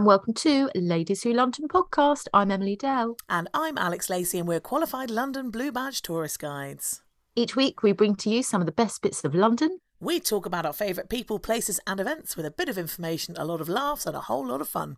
[0.00, 2.26] And welcome to Ladies Who London podcast.
[2.32, 3.18] I'm Emily Dell.
[3.28, 7.02] And I'm Alex Lacey, and we're qualified London Blue Badge tourist guides.
[7.36, 9.80] Each week we bring to you some of the best bits of London.
[10.00, 13.44] We talk about our favourite people, places, and events with a bit of information, a
[13.44, 14.96] lot of laughs, and a whole lot of fun.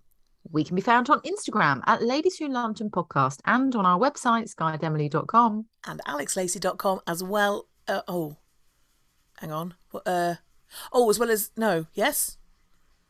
[0.49, 4.55] We can be found on Instagram at Ladies Who London podcast and on our website
[4.55, 5.67] skydemily.com.
[5.85, 7.67] And alexlacey.com as well.
[7.89, 8.37] Uh, oh,
[9.41, 9.75] hang on.
[10.07, 10.37] Uh,
[10.93, 12.39] oh, as well as, no, yes?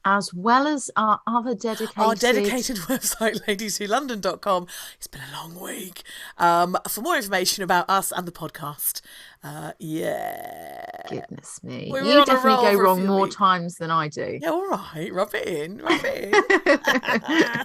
[0.05, 4.67] As well as our other dedicated Our dedicated website, ladieswholondon.com.
[4.97, 6.03] It's been a long week.
[6.39, 9.01] Um, for more information about us and the podcast.
[9.45, 10.85] Uh, yeah.
[11.09, 11.91] Goodness me.
[11.93, 13.37] We you definitely go wrong more weeks.
[13.37, 14.39] times than I do.
[14.43, 15.13] Yeah, all right.
[15.13, 15.79] Rub it in.
[15.79, 17.61] Rub it in.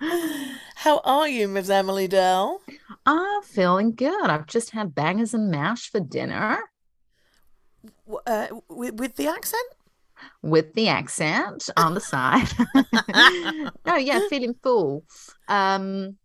[0.76, 2.60] How are you, Miss Emily Dell?
[3.06, 4.28] I'm feeling good.
[4.28, 6.58] I've just had bangers and mash for dinner
[8.26, 9.62] Uh, with, with the accent?
[10.42, 12.48] With the accent on the side.
[13.86, 15.04] no, yeah, feeling full.
[15.48, 16.16] Um,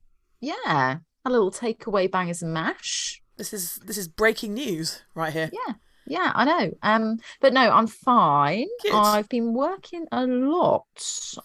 [0.41, 3.21] yeah, a little takeaway bangers and mash.
[3.37, 5.49] This is this is breaking news right here.
[5.53, 5.73] Yeah,
[6.07, 6.71] yeah, I know.
[6.81, 8.67] Um, but no, I'm fine.
[8.81, 8.93] Good.
[8.93, 10.85] I've been working a lot.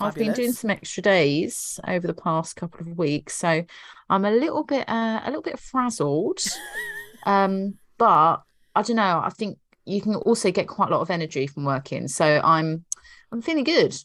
[0.00, 3.64] I've been doing some extra days over the past couple of weeks, so
[4.08, 6.40] I'm a little bit uh, a little bit frazzled.
[7.26, 8.42] um, but
[8.74, 9.20] I don't know.
[9.22, 12.84] I think you can also get quite a lot of energy from working, so I'm
[13.30, 13.96] I'm feeling good.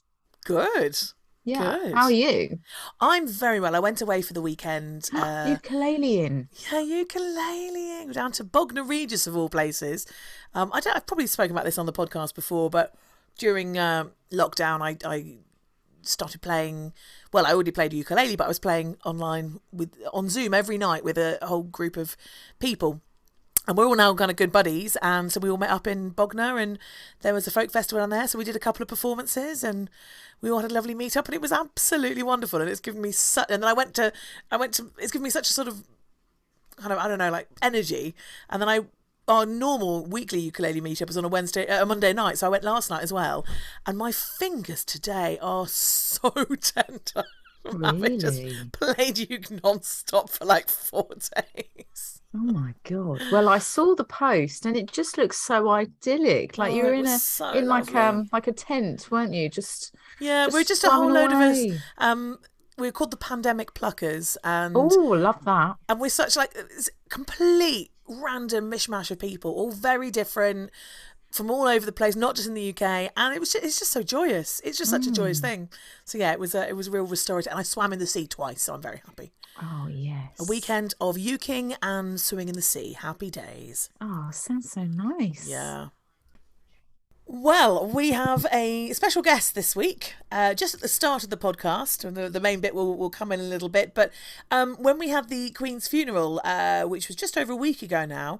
[0.45, 0.97] Good.
[1.43, 1.77] Yeah.
[1.81, 1.93] Good.
[1.93, 2.59] How are you?
[2.99, 3.73] I'm very well.
[3.73, 5.09] I went away for the weekend.
[5.13, 6.47] Uh, Ukuleleing.
[6.71, 10.05] yeah, ukulele down to Bognor Regis of all places.
[10.53, 12.95] Um, I don't, I've probably spoken about this on the podcast before, but
[13.37, 15.37] during um lockdown, I, I
[16.01, 16.93] started playing.
[17.31, 21.03] Well, I already played ukulele, but I was playing online with on Zoom every night
[21.03, 22.17] with a whole group of
[22.59, 23.01] people.
[23.67, 26.09] And we're all now kind of good buddies, and so we all met up in
[26.09, 26.79] Bognor, and
[27.21, 28.27] there was a folk festival on there.
[28.27, 29.89] So we did a couple of performances, and
[30.41, 32.61] we all had a lovely meet up, and it was absolutely wonderful.
[32.61, 33.47] And it's given me such.
[33.49, 34.13] And then I went to,
[34.49, 34.91] I went to.
[34.97, 35.83] It's given me such a sort of
[36.77, 38.15] kind of I don't know like energy.
[38.49, 38.81] And then I
[39.27, 42.49] our normal weekly ukulele meetup is on a Wednesday, uh, a Monday night, so I
[42.49, 43.45] went last night as well.
[43.85, 46.29] And my fingers today are so
[46.61, 47.25] tender.
[47.71, 48.69] from having just Really?
[48.71, 51.07] played you non-stop for like four
[51.55, 52.21] days.
[52.35, 53.21] Oh my God.
[53.31, 56.57] Well, I saw the post and it just looks so idyllic.
[56.57, 59.49] Like Oh, you were in a so in like um like a tent, weren't you?
[59.49, 61.81] Just Yeah, we're Just just a whole swamming load of us.
[61.97, 62.39] Um,
[62.77, 65.77] we're called the Pandemic Pluckers, and oh, love that.
[65.89, 70.69] and we're such like it's complete random mishmash of people, all very different
[71.31, 73.11] from all over the place, not just in the UK.
[73.17, 74.61] And it was just, it's just so joyous.
[74.63, 75.15] It's just such a Mm.
[75.15, 75.69] joyous thing.
[76.05, 78.07] So yeah, it was a, it was a real restorative, and I swam in the
[78.07, 79.31] sea twice, so I'm very happy.
[79.61, 80.39] Oh yes.
[80.39, 82.93] A weekend of uking and swimming in the sea.
[82.93, 83.89] Happy days.
[83.99, 85.47] Oh, sounds so nice.
[85.47, 85.87] Yeah.
[87.29, 91.35] Well, we have a special guest this week, uh, just at the start of the
[91.35, 93.93] podcast, and the, the main bit will, will come in a little bit.
[93.93, 94.11] But
[94.49, 98.05] um, when we had the Queen's funeral, uh, which was just over a week ago
[98.05, 98.39] now,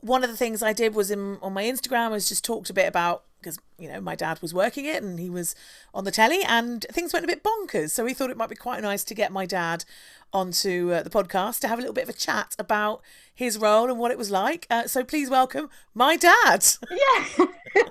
[0.00, 2.74] one of the things I did was in on my Instagram was just talked a
[2.74, 5.54] bit about because you know my dad was working it and he was
[5.94, 7.90] on the telly and things went a bit bonkers.
[7.90, 9.84] So we thought it might be quite nice to get my dad
[10.32, 13.02] onto uh, the podcast to have a little bit of a chat about
[13.34, 14.66] his role and what it was like.
[14.70, 16.64] Uh, so please welcome my dad.
[16.90, 17.46] Yeah.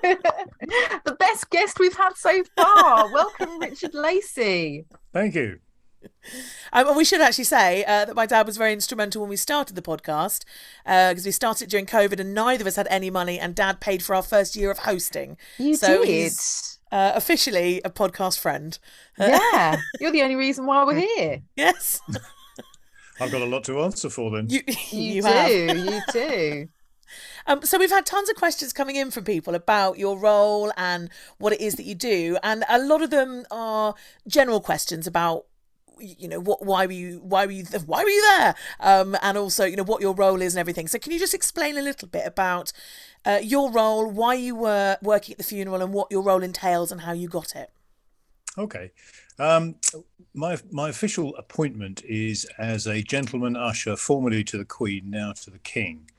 [1.04, 3.10] the best guest we've had so far.
[3.10, 4.84] Welcome, Richard Lacey.
[5.12, 5.58] Thank you.
[6.72, 9.36] Um, and we should actually say uh, that my dad was very instrumental when we
[9.36, 10.44] started the podcast
[10.84, 14.00] because we started during COVID and neither of us had any money, and dad paid
[14.02, 15.36] for our first year of hosting.
[15.58, 16.08] You so did.
[16.08, 18.78] he's uh, officially a podcast friend.
[19.18, 19.80] Yeah.
[20.00, 21.42] You're the only reason why we're here.
[21.56, 22.00] Yes,
[23.20, 24.48] I've got a lot to answer for then.
[24.48, 24.60] you,
[24.92, 25.90] You, you do.
[25.90, 26.68] You do.
[27.46, 31.10] Um, so we've had tons of questions coming in from people about your role and
[31.38, 33.94] what it is that you do, and a lot of them are
[34.28, 35.46] general questions about
[36.00, 39.36] you know what why were you why were you why were you there um and
[39.36, 41.82] also you know what your role is and everything so can you just explain a
[41.82, 42.72] little bit about
[43.26, 46.90] uh, your role why you were working at the funeral and what your role entails
[46.90, 47.70] and how you got it
[48.58, 48.90] Okay.
[49.38, 49.76] Um,
[50.34, 55.50] my my official appointment is as a gentleman usher, formerly to the Queen, now to
[55.50, 56.10] the King.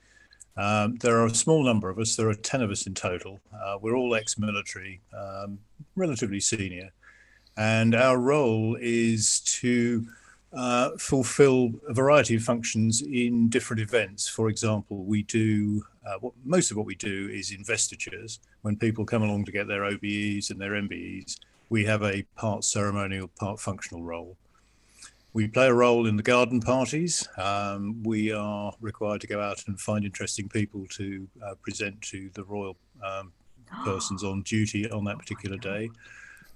[0.56, 2.16] Um, there are a small number of us.
[2.16, 3.40] There are ten of us in total.
[3.54, 5.58] Uh, we're all ex-military, um,
[5.94, 6.92] relatively senior,
[7.56, 10.06] and our role is to
[10.52, 14.28] uh, fulfill a variety of functions in different events.
[14.28, 18.40] For example, we do uh, what most of what we do is investitures.
[18.62, 21.38] When people come along to get their OBEs and their MBEs,
[21.68, 24.36] we have a part ceremonial, part functional role.
[25.32, 27.26] We play a role in the garden parties.
[27.38, 32.28] Um, we are required to go out and find interesting people to uh, present to
[32.34, 33.32] the royal um,
[33.84, 35.88] persons on duty on that particular day.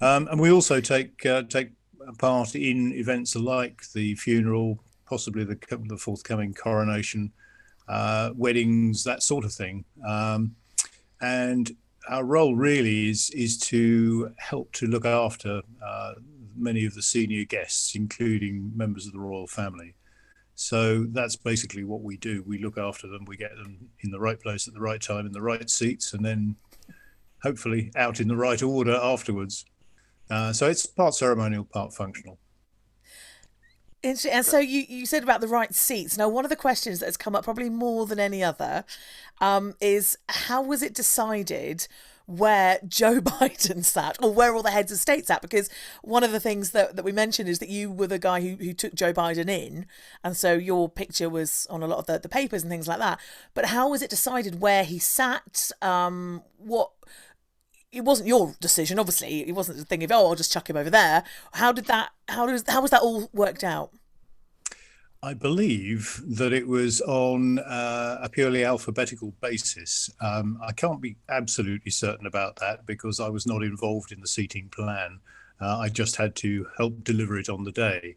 [0.00, 1.70] Um, and we also take uh, take
[2.18, 5.58] part in events like the funeral, possibly the,
[5.88, 7.32] the forthcoming coronation,
[7.88, 9.84] uh, weddings, that sort of thing.
[10.06, 10.54] Um,
[11.20, 11.74] and
[12.08, 16.14] our role really is is to help to look after uh,
[16.56, 19.94] many of the senior guests, including members of the royal family.
[20.54, 22.42] So that's basically what we do.
[22.46, 23.26] We look after them.
[23.26, 26.14] We get them in the right place at the right time, in the right seats,
[26.14, 26.56] and then
[27.42, 29.66] hopefully out in the right order afterwards.
[30.30, 32.38] Uh, so it's part ceremonial, part functional.
[34.06, 36.16] And so you, you said about the right seats.
[36.16, 38.84] Now, one of the questions that has come up probably more than any other
[39.40, 41.88] um, is how was it decided
[42.26, 45.42] where Joe Biden sat or where all the heads of state sat?
[45.42, 45.68] Because
[46.02, 48.54] one of the things that, that we mentioned is that you were the guy who,
[48.56, 49.86] who took Joe Biden in.
[50.22, 52.98] And so your picture was on a lot of the, the papers and things like
[52.98, 53.18] that.
[53.54, 55.72] But how was it decided where he sat?
[55.82, 56.92] Um, what
[57.92, 59.48] it wasn't your decision, obviously.
[59.48, 61.24] It wasn't the thing of oh, I'll just chuck him over there.
[61.52, 62.10] How did that?
[62.28, 63.90] How does how was that all worked out?
[65.22, 70.10] I believe that it was on uh, a purely alphabetical basis.
[70.20, 74.28] Um, I can't be absolutely certain about that because I was not involved in the
[74.28, 75.20] seating plan.
[75.60, 78.16] Uh, I just had to help deliver it on the day.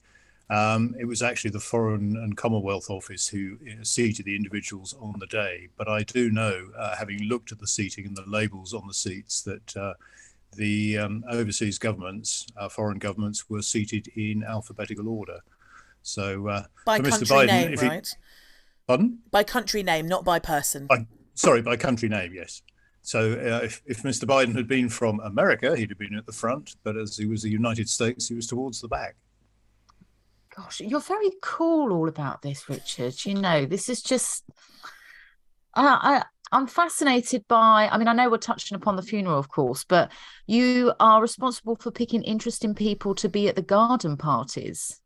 [0.50, 5.16] Um, it was actually the Foreign and Commonwealth Office who uh, seated the individuals on
[5.20, 5.68] the day.
[5.78, 8.94] But I do know, uh, having looked at the seating and the labels on the
[8.94, 9.94] seats, that uh,
[10.56, 15.40] the um, overseas governments, uh, foreign governments, were seated in alphabetical order.
[16.02, 18.16] So uh, by country Biden, name, he, right?
[18.88, 19.20] Pardon?
[19.30, 20.88] By country name, not by person.
[20.88, 21.06] By,
[21.36, 22.64] sorry, by country name, yes.
[23.04, 24.26] So uh, if, if Mr.
[24.26, 27.44] Biden had been from America, he'd have been at the front, but as he was
[27.44, 29.16] the United States, he was towards the back.
[30.60, 33.26] Gosh, you're very cool all about this, Richard.
[33.26, 34.44] You know, this is just.
[35.74, 37.88] I, I'm fascinated by.
[37.90, 40.12] I mean, I know we're touching upon the funeral, of course, but
[40.48, 45.00] you are responsible for picking interesting people to be at the garden parties.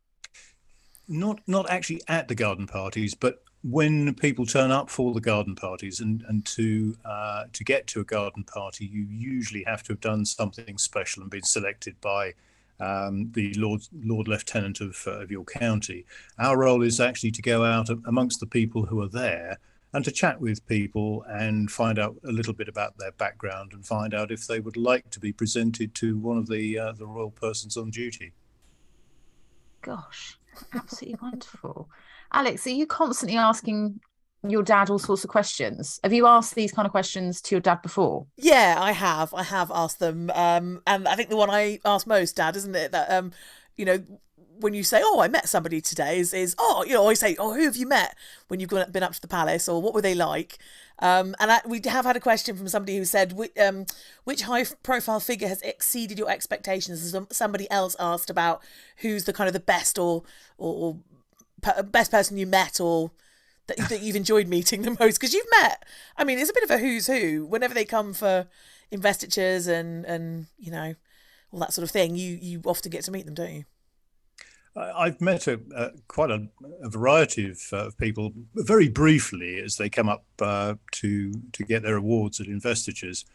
[1.08, 5.54] Not, not actually at the garden parties, but when people turn up for the garden
[5.54, 9.94] parties, and and to uh, to get to a garden party, you usually have to
[9.94, 12.34] have done something special and been selected by
[12.84, 16.06] um, the Lord Lord Lieutenant of, uh, of your county.
[16.40, 19.58] Our role is actually to go out amongst the people who are there
[19.94, 23.86] and to chat with people and find out a little bit about their background and
[23.86, 27.06] find out if they would like to be presented to one of the uh, the
[27.06, 28.34] royal persons on duty.
[29.82, 30.38] Gosh,
[30.74, 31.90] absolutely wonderful.
[32.32, 34.00] Alex, are you constantly asking
[34.48, 36.00] your dad all sorts of questions.
[36.04, 38.28] Have you asked these kind of questions to your dad before?
[38.38, 39.34] Yeah, I have.
[39.34, 40.30] I have asked them.
[40.34, 42.92] Um, and I think the one I ask most, Dad, isn't it?
[42.92, 43.32] That um,
[43.78, 44.04] you know,
[44.60, 47.36] when you say, "Oh, I met somebody today," is is oh, you know, I say,
[47.40, 48.16] "Oh, who have you met
[48.48, 50.58] when you've been up to the palace, or what were they like?"
[51.00, 53.86] Um, and I, we have had a question from somebody who said, um,
[54.24, 58.62] "Which high-profile figure has exceeded your expectations?" Somebody else asked about
[58.98, 60.24] who's the kind of the best or
[60.58, 60.98] or,
[61.66, 63.12] or best person you met, or
[63.68, 65.20] that, that you've enjoyed meeting the most?
[65.20, 65.84] Because you've met,
[66.18, 67.46] I mean, it's a bit of a who's who.
[67.46, 68.48] Whenever they come for
[68.92, 70.94] investitures and and you know
[71.52, 73.66] all that sort of thing, you you often get to meet them, don't you?
[74.76, 76.48] I've met a, a quite a,
[76.82, 81.84] a, variety of, uh, people very briefly as they come up uh, to to get
[81.84, 83.26] their awards at investitures.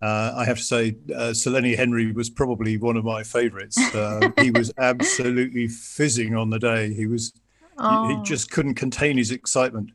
[0.00, 3.78] Uh, I have to say, uh, Sir Henry was probably one of my favourites.
[3.94, 6.92] Uh, he was absolutely fizzing on the day.
[6.92, 7.32] He was
[7.78, 8.08] Oh.
[8.08, 8.22] He, he, oh.
[8.22, 9.90] just couldn't contain his excitement.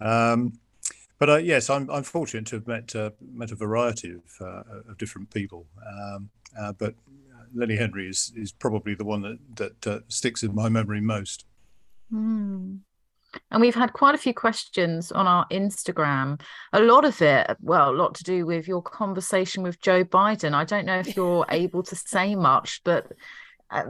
[0.00, 0.58] Um,
[1.18, 4.62] but uh, yes, I'm, I'm fortunate to have met uh, met a variety of, uh,
[4.88, 5.66] of different people.
[5.88, 6.94] Um, uh, but
[7.54, 11.44] Lenny Henry is is probably the one that that uh, sticks in my memory most.
[12.12, 12.80] Mm.
[13.50, 16.40] And we've had quite a few questions on our Instagram.
[16.72, 20.52] A lot of it, well, a lot to do with your conversation with Joe Biden.
[20.52, 23.10] I don't know if you're able to say much, but
[23.70, 23.84] uh,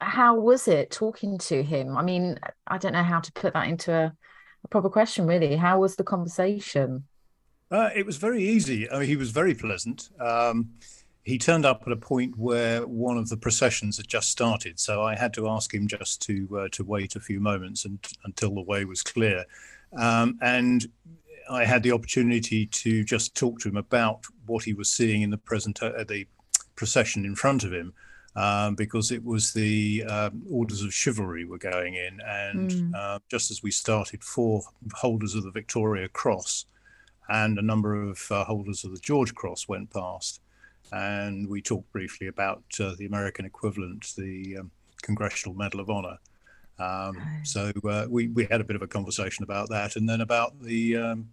[0.00, 1.96] how was it talking to him?
[1.96, 4.12] I mean, I don't know how to put that into a,
[4.64, 5.56] a proper question, really.
[5.56, 7.04] How was the conversation?
[7.70, 8.90] Uh, it was very easy.
[8.90, 10.08] I mean, he was very pleasant.
[10.20, 10.70] Um,
[11.24, 15.02] he turned up at a point where one of the processions had just started, so
[15.02, 18.54] I had to ask him just to uh, to wait a few moments and, until
[18.54, 19.44] the way was clear.
[19.94, 20.86] Um, and
[21.50, 25.28] I had the opportunity to just talk to him about what he was seeing in
[25.28, 26.26] the present uh, the
[26.76, 27.92] procession in front of him,
[28.36, 32.94] um, because it was the um, orders of chivalry were going in, and mm.
[32.94, 36.66] uh, just as we started, four holders of the Victoria Cross
[37.30, 40.40] and a number of uh, holders of the George Cross went past
[40.92, 44.70] and we talked briefly about uh, the American equivalent, the um,
[45.02, 46.18] Congressional Medal of Honor.
[46.78, 50.20] Um, So uh, we we had a bit of a conversation about that, and then
[50.20, 51.28] about the um,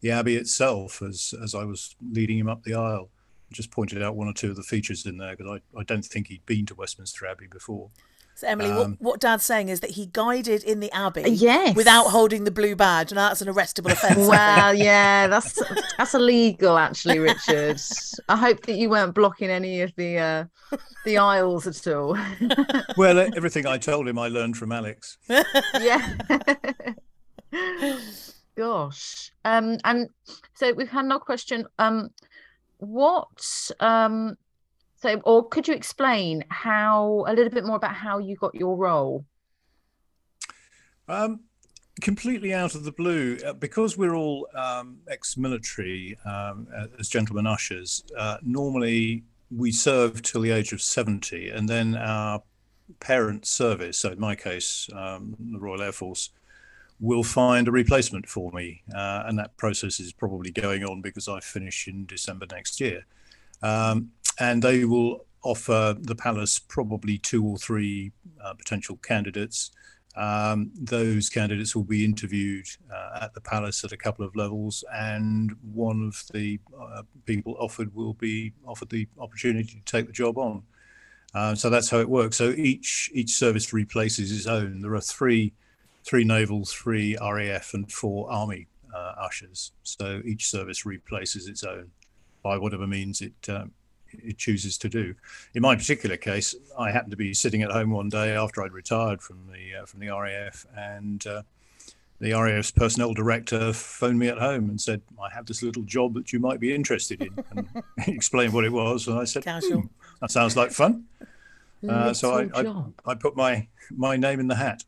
[0.00, 3.10] the Abbey itself as as I was leading him up the aisle.
[3.54, 6.04] Just pointed out one or two of the features in there because I, I don't
[6.04, 7.90] think he'd been to Westminster Abbey before.
[8.36, 11.76] So Emily, um, what, what Dad's saying is that he guided in the Abbey, yes.
[11.76, 14.26] without holding the blue badge, and that's an arrestable offence.
[14.26, 15.62] well, yeah, that's
[15.96, 17.80] that's illegal, actually, Richard.
[18.28, 22.18] I hope that you weren't blocking any of the uh, the aisles at all.
[22.96, 25.16] well, everything I told him, I learned from Alex.
[25.28, 26.16] yeah.
[28.56, 30.08] Gosh, um, and
[30.54, 31.66] so we've had another question.
[31.78, 32.10] Um,
[32.84, 34.36] what um
[35.04, 38.74] so, or could you explain how a little bit more about how you got your
[38.74, 39.26] role?
[41.08, 41.40] Um,
[42.00, 48.02] completely out of the blue, uh, because we're all um, ex-military um, as gentlemen ushers.
[48.16, 49.24] Uh, normally,
[49.54, 52.42] we serve till the age of seventy, and then our
[53.00, 53.98] parent service.
[53.98, 56.30] So, in my case, um, the Royal Air Force
[57.04, 61.28] will find a replacement for me, uh, and that process is probably going on because
[61.28, 63.04] I finish in December next year.
[63.62, 68.10] Um, and they will offer the palace probably two or three
[68.42, 69.70] uh, potential candidates.
[70.16, 74.82] Um, those candidates will be interviewed uh, at the palace at a couple of levels,
[74.94, 80.12] and one of the uh, people offered will be offered the opportunity to take the
[80.12, 80.62] job on.
[81.34, 82.36] Uh, so that's how it works.
[82.36, 84.80] So each each service replaces its own.
[84.80, 85.52] There are three
[86.04, 89.72] three naval, three RAF, and four army uh, ushers.
[89.82, 91.90] So each service replaces its own
[92.42, 93.72] by whatever means it um,
[94.12, 95.14] it chooses to do.
[95.54, 98.72] In my particular case, I happened to be sitting at home one day after I'd
[98.72, 101.42] retired from the uh, from the RAF, and uh,
[102.20, 106.14] the RAF's personnel director phoned me at home and said, "I have this little job
[106.14, 107.68] that you might be interested in," and
[108.04, 109.86] he explained what it was, and I said, hmm,
[110.20, 111.06] "That sounds like fun."
[111.86, 114.84] Uh, so I, I, I put my my name in the hat.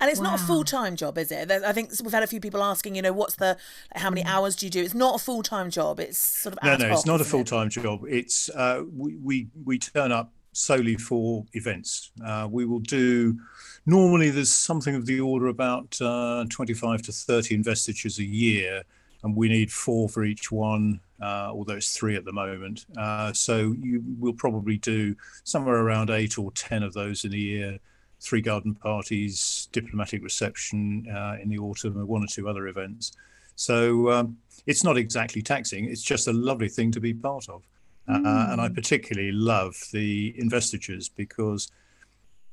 [0.00, 0.30] And it's wow.
[0.30, 1.50] not a full time job, is it?
[1.50, 3.56] I think we've had a few people asking, you know, what's the
[3.94, 4.28] how many mm.
[4.28, 4.82] hours do you do?
[4.82, 6.00] It's not a full time job.
[6.00, 8.04] It's sort of no, no, it's not a full time job.
[8.08, 12.10] It's uh, we, we we turn up solely for events.
[12.24, 13.38] Uh, we will do
[13.86, 18.82] normally there's something of the order about uh, 25 to 30 investitures a year,
[19.22, 21.00] and we need four for each one.
[21.22, 26.10] Uh, although it's three at the moment, uh, so you will probably do somewhere around
[26.10, 27.78] eight or ten of those in a year
[28.24, 33.12] three garden parties, diplomatic reception uh, in the autumn, and one or two other events.
[33.56, 35.84] So um, it's not exactly taxing.
[35.84, 37.62] It's just a lovely thing to be part of.
[38.08, 38.26] Mm.
[38.26, 41.70] Uh, and I particularly love the investitures because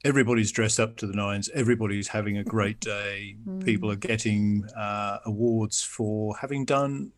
[0.04, 1.50] everybody's dressed up to the nines.
[1.54, 3.36] Everybody's having a great day.
[3.48, 3.64] Mm.
[3.64, 7.12] People are getting uh, awards for having done,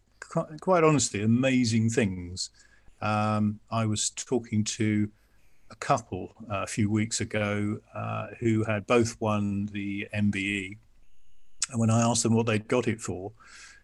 [0.61, 2.49] quite honestly, amazing things.
[3.01, 5.09] Um, I was talking to
[5.73, 10.77] a couple uh, a few weeks ago uh, who had both won the MBE.
[11.71, 13.31] And when I asked them what they'd got it for,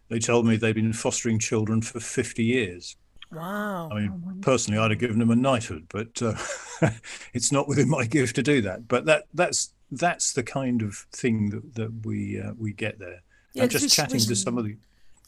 [0.07, 2.95] they told me they'd been fostering children for 50 years.
[3.31, 3.89] Wow.
[3.91, 6.35] I mean, personally, I'd have given them a knighthood, but uh,
[7.33, 8.87] it's not within my gift to do that.
[8.87, 13.21] But that that's that's the kind of thing that, that we uh, we get there.
[13.53, 14.77] Yeah, and just chatting to some of the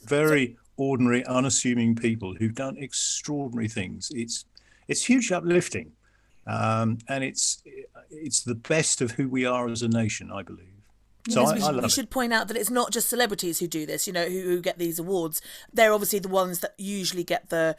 [0.04, 4.12] very ordinary, unassuming people who've done extraordinary things.
[4.16, 4.46] It's
[4.88, 5.92] it's hugely uplifting
[6.48, 7.64] um, and it's
[8.10, 10.68] it's the best of who we are as a nation, I believe.
[11.30, 13.68] So yes, I, we, should, we should point out that it's not just celebrities who
[13.68, 15.40] do this, you know, who, who get these awards.
[15.72, 17.76] They're obviously the ones that usually get the,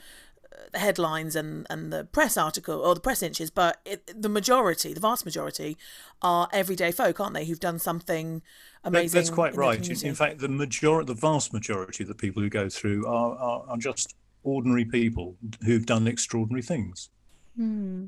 [0.53, 4.29] uh, the headlines and, and the press article or the press inches, but it, the
[4.29, 5.77] majority, the vast majority,
[6.23, 8.43] are everyday folk, aren't they, who've done something
[8.85, 9.19] amazing.
[9.19, 10.05] That's quite right.
[10.05, 13.65] In fact, the major, the vast majority of the people who go through are, are,
[13.71, 14.15] are just
[14.45, 17.11] ordinary people who've done extraordinary things.
[17.57, 18.07] Hmm.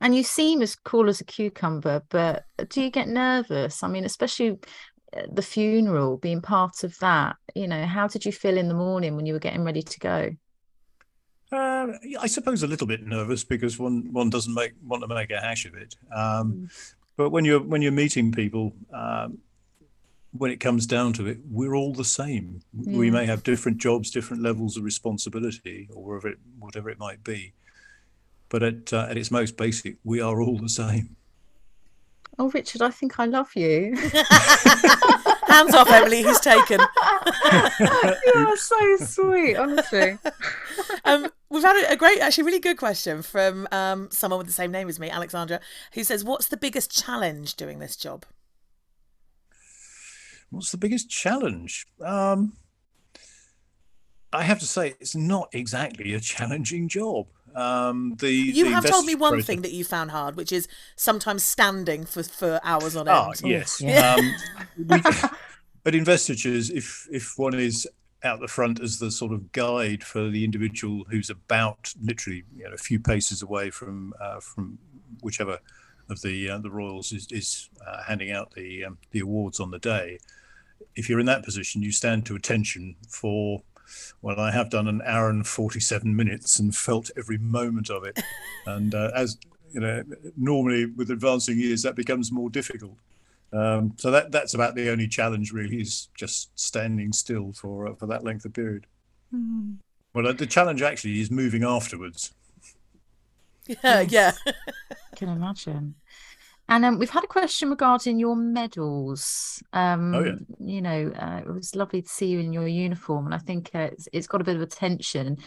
[0.00, 3.82] And you seem as cool as a cucumber, but do you get nervous?
[3.82, 4.58] I mean, especially
[5.16, 7.36] uh, the funeral, being part of that.
[7.54, 9.98] You know, how did you feel in the morning when you were getting ready to
[9.98, 10.30] go?
[11.50, 11.88] Uh,
[12.20, 15.40] I suppose a little bit nervous because one one doesn't make want to make a
[15.40, 15.96] hash of it.
[16.14, 16.92] Um, mm.
[17.16, 19.38] But when you're when you're meeting people, um,
[20.32, 22.60] when it comes down to it, we're all the same.
[22.74, 22.98] Yeah.
[22.98, 27.24] We may have different jobs, different levels of responsibility, or whatever it, whatever it might
[27.24, 27.54] be
[28.48, 31.16] but at uh, at its most basic, we are all the same.
[32.38, 33.96] Oh, Richard, I think I love you.
[35.48, 36.22] Hands off, Emily.
[36.22, 36.78] He's taken.
[38.26, 40.18] You're so sweet, honestly.
[41.04, 44.52] Um, we've had a, a great, actually, really good question from um, someone with the
[44.52, 45.58] same name as me, Alexandra,
[45.94, 48.24] who says, "What's the biggest challenge doing this job?"
[50.50, 51.86] What's the biggest challenge?
[52.02, 52.54] Um,
[54.32, 57.26] I have to say, it's not exactly a challenging job.
[57.54, 60.52] Um, the You the have told me one process- thing that you found hard, which
[60.52, 63.40] is sometimes standing for, for hours on Ah, end.
[63.44, 63.80] yes.
[63.80, 64.14] Yeah.
[64.16, 64.34] Um,
[64.88, 65.02] we,
[65.86, 67.86] at investitures, if if one is
[68.24, 72.64] out the front as the sort of guide for the individual who's about literally you
[72.64, 74.78] know, a few paces away from uh, from
[75.22, 75.58] whichever
[76.10, 79.70] of the uh, the royals is, is uh, handing out the um, the awards on
[79.70, 80.18] the day,
[80.96, 83.62] if you're in that position, you stand to attention for.
[84.22, 88.20] Well, I have done an hour and 47 minutes and felt every moment of it.
[88.66, 89.38] and uh, as
[89.72, 90.02] you know,
[90.36, 92.96] normally with advancing years, that becomes more difficult.
[93.52, 97.94] Um, so that that's about the only challenge really is just standing still for uh,
[97.94, 98.86] for that length of period.
[100.14, 102.32] Well, uh, the challenge actually is moving afterwards.
[103.84, 104.32] Yeah, yeah.
[105.14, 105.94] can imagine.
[106.70, 109.62] And um, we've had a question regarding your medals.
[109.72, 110.32] Um, Oh, yeah.
[110.60, 113.70] You know, uh, it was lovely to see you in your uniform, and I think
[113.74, 115.38] uh, it's, it's got a bit of attention.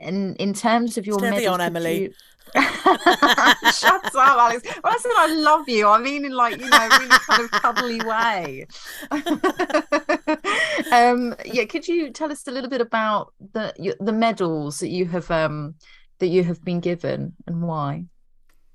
[0.00, 2.02] And in terms of your Steady medals, on, Emily.
[2.04, 2.12] you-
[2.54, 4.66] Shut up, Alex.
[4.80, 7.50] When I said I love you, I mean in like you know, really kind of
[7.52, 8.66] cuddly way.
[10.92, 15.06] um, yeah, could you tell us a little bit about the the medals that you
[15.06, 15.74] have um
[16.18, 18.04] that you have been given and why?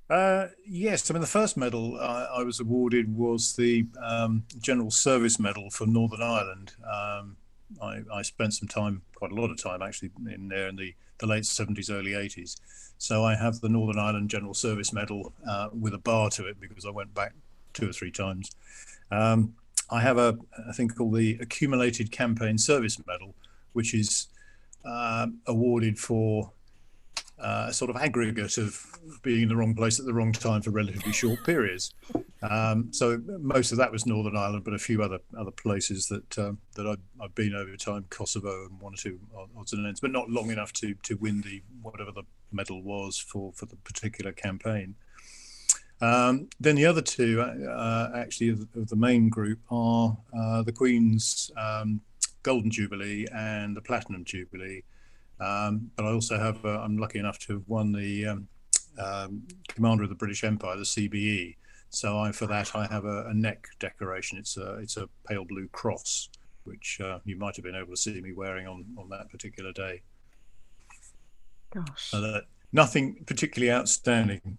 [0.08, 4.90] Uh, yes, I mean the first medal I, I was awarded was the um, General
[4.90, 6.72] Service Medal for Northern Ireland.
[6.84, 7.36] Um,
[7.82, 10.94] I, I spent some time, quite a lot of time actually, in there in the,
[11.18, 12.56] the late seventies, early eighties.
[12.96, 16.58] So I have the Northern Ireland General Service Medal uh, with a bar to it
[16.58, 17.34] because I went back
[17.74, 18.50] two or three times.
[19.10, 19.54] Um,
[19.90, 23.34] I have a, a thing called the Accumulated Campaign Service Medal,
[23.74, 24.28] which is
[24.84, 26.52] um awarded for
[27.40, 28.84] uh, a sort of aggregate of
[29.22, 31.94] being in the wrong place at the wrong time for relatively short periods.
[32.42, 36.38] Um, so most of that was Northern Ireland, but a few other other places that
[36.38, 39.18] um, that I've, I've been over time, Kosovo and one or two
[39.56, 43.18] odds and ends, but not long enough to to win the whatever the medal was
[43.18, 44.94] for for the particular campaign.
[46.00, 50.72] Um, then the other two, uh, actually, of, of the main group are uh, the
[50.72, 52.00] Queen's um,
[52.42, 54.84] Golden Jubilee and the Platinum Jubilee.
[55.40, 58.48] Um, but I also have, uh, I'm lucky enough to have won the um,
[58.98, 61.56] um, Commander of the British Empire, the CBE.
[61.90, 64.38] So I, for that, I have a, a neck decoration.
[64.38, 66.28] It's a, it's a pale blue cross,
[66.64, 69.72] which uh, you might have been able to see me wearing on, on that particular
[69.72, 70.02] day.
[71.72, 72.10] Gosh.
[72.10, 74.58] So that, nothing particularly outstanding.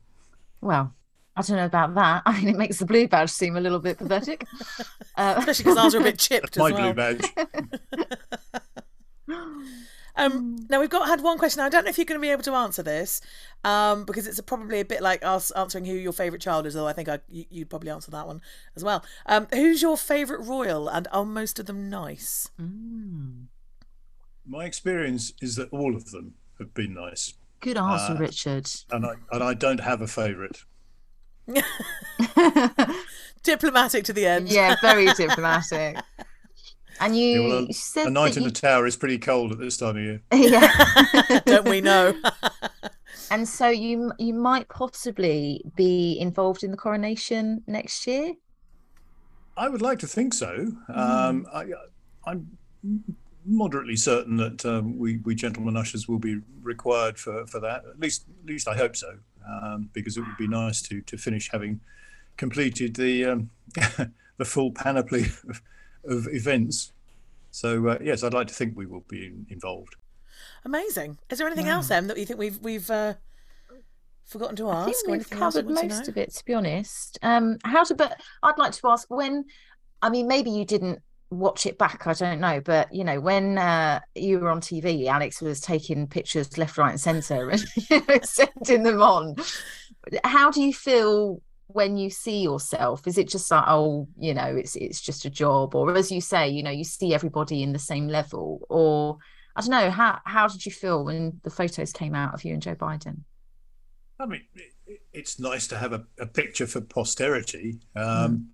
[0.62, 0.94] Well,
[1.36, 2.24] I don't know about that.
[2.26, 4.46] I mean, it makes the blue badge seem a little bit pathetic.
[5.16, 6.94] Uh, Especially because ours are a bit chipped My as well.
[6.94, 7.34] blue badge.
[10.20, 11.62] Um, now we've got had one question.
[11.62, 13.22] I don't know if you're going to be able to answer this,
[13.64, 16.74] um, because it's probably a bit like us answering who your favourite child is.
[16.74, 18.42] Though I think I, you, you'd probably answer that one
[18.76, 19.04] as well.
[19.26, 22.50] Um, who's your favourite royal, and are most of them nice?
[22.62, 23.46] mm,
[24.46, 28.70] My experience is that all of them have been nice, good answer, Uh, Richard.
[28.92, 30.64] and I and I don't have a favourite.
[33.44, 34.50] Diplomatic to the end.
[34.50, 35.98] yeah, very diplomatic.
[37.00, 39.52] And you, Yeah, well, you said A night in you, the tower is pretty cold
[39.52, 40.22] at this time of year.
[40.34, 41.40] yeah.
[41.46, 42.14] don't we know?
[43.32, 48.34] and so you you might possibly be involved in the coronation next year.
[49.58, 50.68] I would like to think so.
[50.94, 51.66] Um, I,
[52.26, 52.58] I'm
[53.46, 57.84] moderately certain that um, we, we gentlemen ushers will be required for, for that.
[57.86, 61.18] At least, at least I hope so, um, because it would be nice to to
[61.18, 61.82] finish having
[62.38, 63.50] completed the um,
[64.38, 65.62] the full panoply of,
[66.06, 66.92] of events.
[67.52, 69.96] So uh, yes, I'd like to think we will be in, involved.
[70.66, 71.18] Amazing.
[71.30, 73.14] Is there anything else, Em, that you think we've we've uh,
[74.26, 74.88] forgotten to ask?
[74.88, 77.18] I ask, think we've anything else you covered most of it, to be honest.
[77.22, 79.46] Um, how to, but I'd like to ask when.
[80.02, 82.08] I mean, maybe you didn't watch it back.
[82.08, 86.08] I don't know, but you know, when uh, you were on TV, Alex was taking
[86.08, 89.36] pictures left, right, and centre and you know, sending them on.
[90.24, 93.08] How do you feel when you see yourself?
[93.08, 96.20] Is it just like, oh, you know, it's it's just a job, or as you
[96.22, 99.18] say, you know, you see everybody in the same level, or
[99.56, 99.92] I don't know.
[99.92, 103.20] How how did you feel when the photos came out of you and Joe Biden?
[104.20, 104.42] I mean,
[105.14, 107.80] it's nice to have a, a picture for posterity.
[107.96, 108.50] Um,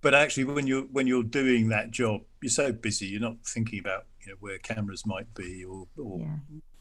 [0.00, 3.80] But actually, when you're when you're doing that job, you're so busy, you're not thinking
[3.80, 6.36] about you know where cameras might be or, or Yeah.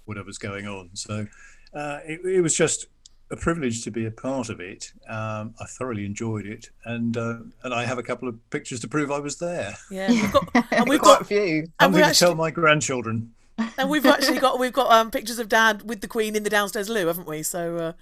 [0.06, 0.91] whatever's going on.
[0.93, 1.26] So
[1.73, 2.88] uh, it, it was just
[3.29, 4.91] a privilege to be a part of it.
[5.09, 8.87] Um, I thoroughly enjoyed it, and uh, and I have a couple of pictures to
[8.87, 9.75] prove I was there.
[9.91, 11.39] Yeah, we've got and we've Quite a few.
[11.59, 13.33] and I'm we going to actually tell my grandchildren.
[13.77, 16.49] and we've actually got we've got um pictures of Dad with the Queen in the
[16.49, 17.43] downstairs loo, haven't we?
[17.43, 17.93] So uh,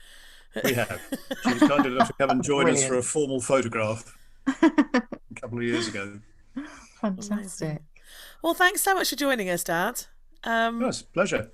[0.64, 1.02] We have.
[1.44, 4.16] She was kind enough to come and join us for a formal photograph
[4.48, 4.72] a
[5.36, 6.20] couple of years ago.
[7.02, 7.82] Fantastic.
[8.42, 10.06] well, thanks so much for joining us, Dad.
[10.44, 11.52] Um, Yes, pleasure.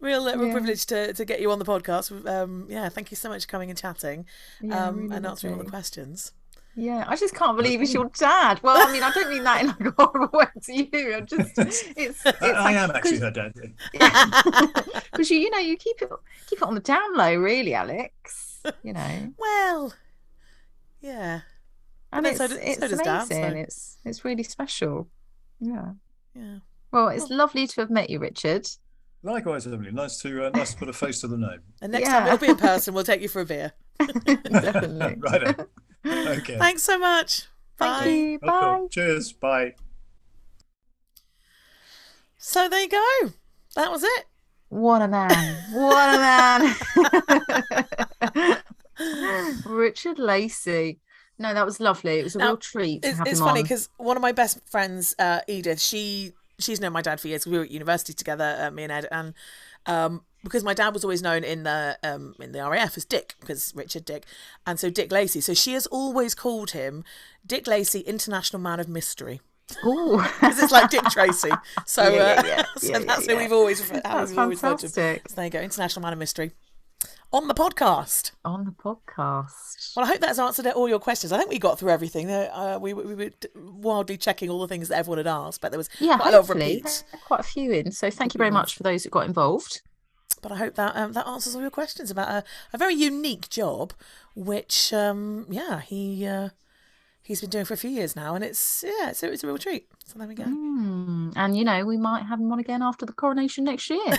[0.00, 0.52] Real uh, real Yeah.
[0.52, 2.10] privilege to, to get you on the podcast.
[2.28, 4.26] Um, yeah, thank you so much for coming and chatting
[4.60, 6.32] Yeah, um, really and answering all the questions.
[6.74, 8.60] Yeah, I just can't believe it's your dad.
[8.62, 11.16] Well, I mean, I don't mean that in like a horrible way to you.
[11.16, 13.52] I just, it's, it's I, I am actually her dad.
[13.92, 14.40] yeah.
[15.10, 16.08] because you, you know, you keep it,
[16.48, 18.60] keep it on the down low, really, Alex.
[18.84, 19.94] You know, Well,
[21.00, 21.40] yeah,
[22.12, 23.04] and then it's so does- it's so amazing.
[23.04, 25.08] Dad, so- It's it's really special.
[25.60, 25.92] Yeah.
[26.34, 26.58] yeah.
[26.92, 28.68] Well, it's lovely to have met you, Richard.
[29.22, 29.90] Likewise, Emily.
[29.90, 31.60] Nice to uh, nice to put a face to the name.
[31.82, 32.18] And next Yeah.
[32.20, 33.72] time it'll be in person, we'll take you for a beer.
[34.24, 35.16] Definitely.
[35.18, 35.56] right.
[36.06, 36.56] Okay.
[36.58, 37.46] Thanks so much.
[37.78, 38.08] Thank Bye.
[38.10, 38.34] you.
[38.36, 38.86] Okay, Bye.
[38.90, 39.32] Cheers.
[39.32, 39.74] Bye.
[42.38, 43.32] So there you go.
[43.74, 44.24] That was it.
[44.68, 45.56] What a man.
[45.72, 46.76] What a man.
[49.66, 51.00] Richard Lacey.
[51.38, 52.18] No, that was lovely.
[52.18, 53.64] It was a Now, real treat to It's, have it's him funny on.
[53.64, 57.46] because one of my best friends, uh, Edith, she she's known my dad for years.
[57.46, 59.34] We were at university together, uh, me and Ed, and
[59.86, 63.34] um, because my dad was always known in the um, in the RAF as Dick,
[63.40, 64.24] because Richard Dick,
[64.66, 65.40] and so Dick Lacey.
[65.40, 67.04] So she has always called him
[67.46, 69.40] Dick Lacey, International Man of Mystery,
[69.84, 70.22] Ooh.
[70.40, 71.50] because it's like Dick Tracy.
[71.86, 72.64] So, Yeah, yeah, uh, yeah.
[72.76, 75.28] so that's who we've always referred, how That's we've always referred to fantastic.
[75.28, 76.52] So there you go, International Man of Mystery
[77.32, 78.32] on the podcast.
[78.44, 79.76] on the podcast.
[79.96, 81.32] Well, I hope that's answered all your questions.
[81.32, 82.30] I think we got through everything.
[82.30, 85.78] Uh, we, we were wildly checking all the things that everyone had asked, but there
[85.78, 87.04] was Yeah, quite a lot of repeats.
[87.26, 87.92] Quite a few in.
[87.92, 89.82] So thank you very much for those that got involved.
[90.42, 93.48] But I hope that um, that answers all your questions about a, a very unique
[93.50, 93.92] job,
[94.36, 96.50] which um, yeah he uh,
[97.22, 99.58] he's been doing for a few years now, and it's yeah it's, it's a real
[99.58, 99.88] treat.
[100.06, 100.44] So there we go.
[100.44, 101.30] Hmm.
[101.34, 103.98] And you know, we might have him on again after the coronation next year.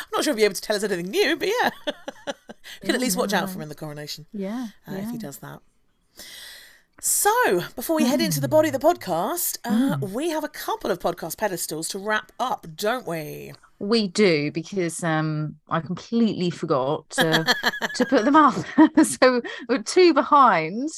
[0.00, 1.70] I'm not sure he'll be able to tell us anything new, but yeah,
[2.26, 4.68] you can at least watch out for him in the coronation yeah.
[4.88, 5.60] uh, if he does that.
[7.04, 10.88] So, before we head into the body of the podcast, uh, we have a couple
[10.88, 13.54] of podcast pedestals to wrap up, don't we?
[13.80, 17.56] We do because um, I completely forgot to,
[17.96, 18.54] to put them up.
[19.02, 20.90] so we're two behind.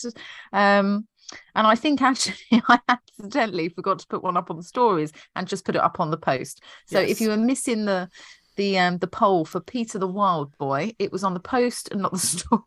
[0.53, 1.09] Um,
[1.55, 2.37] and I think actually
[2.69, 6.01] I accidentally forgot to put one up on the stories and just put it up
[6.01, 6.63] on the post.
[6.87, 7.11] So Yes.
[7.13, 8.11] if you were missing the
[8.57, 12.03] the um the poll for Peter the Wild Boy, it was on the post and
[12.03, 12.61] not the story.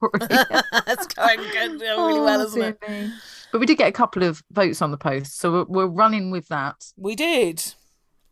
[0.86, 2.78] That's going good, really well, Oh, isn't it?
[2.90, 3.12] me.
[3.52, 6.32] But we did get a couple of votes on the post, so we're, we're running
[6.32, 6.76] with that.
[6.98, 7.74] We did.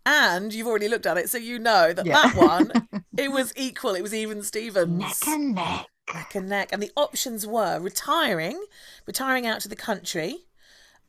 [0.05, 2.21] And you've already looked at it, so you know that Yeah.
[2.21, 2.71] that one,
[3.17, 3.95] it was equal.
[3.95, 4.89] It was even Stevens.
[4.99, 5.87] Neck and neck.
[6.13, 6.69] Neck and neck.
[6.71, 8.63] And the options were retiring,
[9.07, 10.35] retiring out to the country.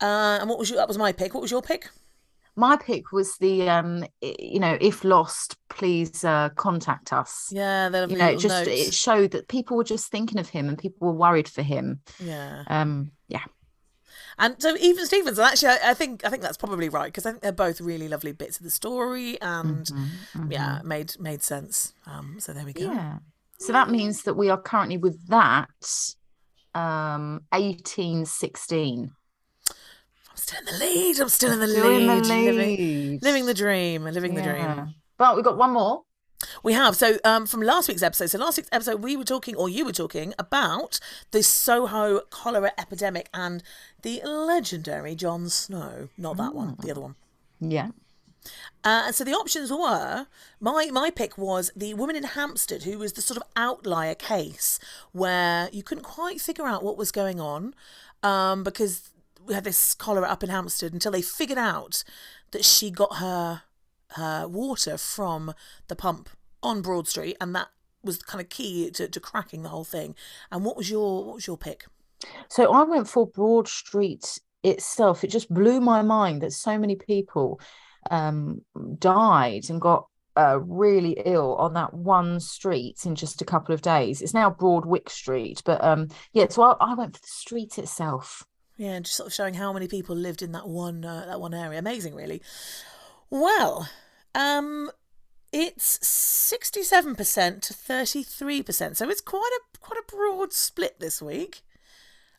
[0.01, 1.35] Uh, and what was your, that was my pick.
[1.35, 1.91] What was your pick?
[2.57, 7.51] My pick was the um, you know, if lost, please uh, contact us.
[7.53, 8.89] Yeah, You know, it just notes.
[8.89, 12.01] it showed that people were just thinking of him and people were worried for him.
[12.19, 12.65] Yeah.
[12.69, 13.45] Um, yeah,
[14.39, 17.27] And so even Stevens, and actually, I, I think I think that's probably right because
[17.27, 21.43] I think they're both really lovely bits of the story, and Mm-hmm, yeah, made made
[21.43, 21.93] sense.
[22.07, 22.91] Um, so there we go.
[22.91, 23.19] yeah.
[23.59, 25.69] So that means that we are currently with that
[26.75, 29.11] um 1816
[30.37, 31.21] I'm still in the lead.
[31.21, 32.01] I'm still in the Still lead.
[32.03, 33.23] in the Living, lead.
[33.23, 34.05] living the dream.
[34.05, 34.95] Living the dream.
[35.17, 36.03] But we've got one more.
[36.63, 36.95] We have.
[36.95, 39.87] So um, from last week's episode, so last week's episode, we were talking, or you
[39.87, 43.63] were talking, about the Soho cholera epidemic and
[44.03, 46.11] the legendary John Snow.
[46.19, 47.15] Not that one, the other one.
[47.59, 47.89] Yeah.
[48.85, 50.27] Uh, and so the options were
[50.61, 54.79] my my pick was the woman in Hampstead who was the sort of outlier case
[55.11, 57.75] where you couldn't quite figure out what was going on
[58.23, 59.11] um, because
[59.47, 62.05] we had this cholera up in Hampstead until they figured out
[62.51, 63.63] that she got her
[64.11, 65.53] her water from
[65.89, 66.29] the pump
[66.63, 67.69] on Broad Street and that
[68.03, 70.15] was kind of key to, to cracking the whole thing.
[70.51, 71.87] And what was your what was your pick?
[72.49, 75.23] So I went for Broad Street itself.
[75.23, 77.61] It just blew my mind that so many people
[78.11, 78.63] um,
[78.99, 80.07] died and got
[80.37, 84.21] uh, really ill on that one street in just a couple of days.
[84.21, 86.47] It's now Broadwick Street, but um, yeah.
[86.49, 88.45] So I, I went for the street itself.
[88.77, 91.55] Yeah, just sort of showing how many people lived in that one uh, that one
[91.55, 91.79] area.
[91.79, 92.43] Amazing, really.
[93.31, 93.89] Well,
[94.35, 94.91] um,
[95.53, 101.23] it's sixty-seven percent to thirty-three percent, so it's quite a quite a broad split this
[101.23, 101.63] week.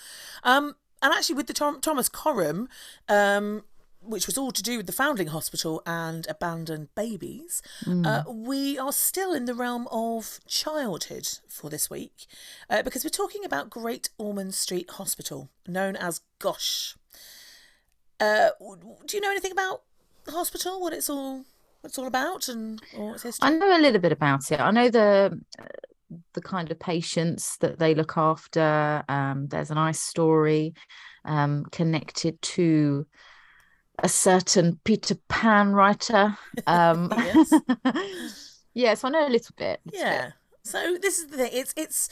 [0.42, 2.68] Um, and actually, with the Tom- Thomas Coram,
[3.09, 3.64] um,
[4.00, 7.62] which was all to do with the Foundling Hospital and abandoned babies,
[8.04, 12.26] uh, we are still in the realm of childhood for this week
[12.70, 16.96] uh, because we're talking about Great Ormond Street Hospital, known as GOSH.
[18.20, 18.50] Uh,
[19.07, 19.83] do you know anything about
[20.24, 20.81] the hospital?
[20.81, 21.38] What it's all
[21.81, 23.48] what it's all about and or its history?
[23.48, 24.61] I know a little bit about it.
[24.61, 25.64] I know the uh,
[26.35, 29.05] the kind of patients that they look after.
[29.09, 30.74] Um, there's a nice story
[31.24, 33.07] um, connected to
[34.02, 36.37] a certain Peter Pan writer.
[36.66, 37.52] Um, Yes.
[38.74, 39.81] yes, I know a little bit.
[39.85, 39.94] little bit.
[40.00, 40.31] Yeah.
[40.62, 41.50] So this is the thing.
[41.52, 42.09] It's it's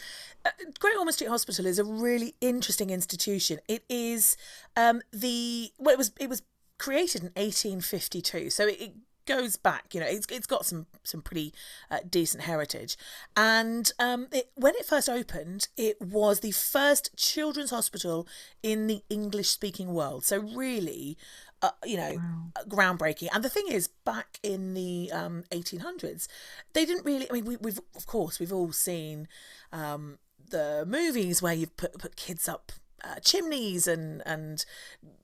[0.79, 3.61] Great Ormond Street Hospital is a really interesting institution.
[3.69, 4.37] It is
[4.77, 6.43] um, the well, it was it was
[6.79, 8.93] created in 1852, so it, it
[9.27, 9.95] goes back.
[9.95, 11.53] You know, it's it's got some some pretty
[11.91, 12.97] uh, decent heritage.
[13.37, 18.27] And um, it, when it first opened, it was the first children's hospital
[18.63, 20.25] in the English speaking world.
[20.25, 21.17] So really.
[21.63, 22.21] Uh, you know,
[22.57, 23.29] uh, groundbreaking.
[23.33, 26.29] And the thing is, back in the um, 1800s,
[26.75, 27.27] they didn't really.
[27.31, 29.29] I mean, we, we've of course we've all seen
[29.73, 30.19] um,
[30.51, 34.65] the movies where you've put put kids up uh, chimneys and and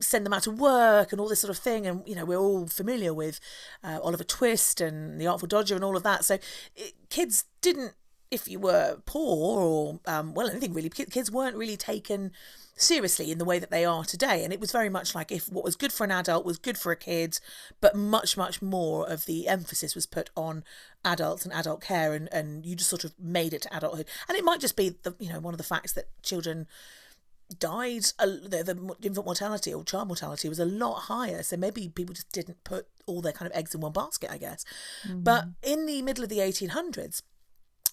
[0.01, 1.87] send them out to work and all this sort of thing.
[1.87, 3.41] And you know, we're all familiar with
[3.83, 6.25] uh, Oliver Twist and The Artful Dodger and all of that.
[6.25, 6.39] So
[6.77, 7.95] it, kids didn't.
[8.31, 12.31] If you were poor or um, well, anything really, kids weren't really taken
[12.77, 14.43] seriously in the way that they are today.
[14.45, 16.79] And it was very much like if what was good for an adult was good
[16.79, 17.39] for a kid,
[17.81, 20.65] but much, much more of the emphasis was put on
[21.05, 24.07] adults and adult care, and, and you just sort of made it to adulthood.
[24.29, 26.67] And it might just be the you know one of the facts that children
[27.59, 31.89] died uh, the, the infant mortality or child mortality was a lot higher so maybe
[31.89, 34.65] people just didn't put all their kind of eggs in one basket i guess
[35.25, 37.23] but in the middle of the 1800s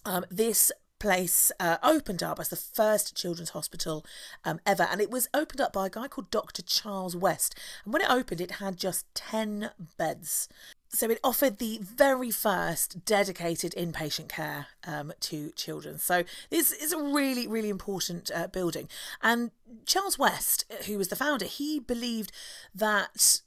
[0.05, 4.05] um, this place uh, opened up as the first children's hospital
[4.43, 7.93] um, ever and it was opened up by a guy called dr charles west and
[7.93, 10.49] when it opened it had just 10 beds
[10.89, 15.99] so it offered the very first dedicated inpatient care um, to children.
[15.99, 18.87] So this is a really, really important uh, building.
[19.21, 19.51] And
[19.85, 22.31] Charles West, who was the founder, he believed
[22.73, 23.41] that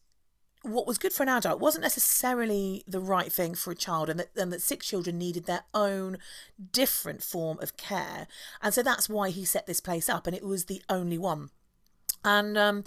[0.62, 4.20] what was good for an adult wasn't necessarily the right thing for a child, and
[4.20, 6.18] that, and that sick children needed their own
[6.72, 8.26] different form of care.
[8.62, 11.50] And so that's why he set this place up, and it was the only one.
[12.24, 12.84] And um,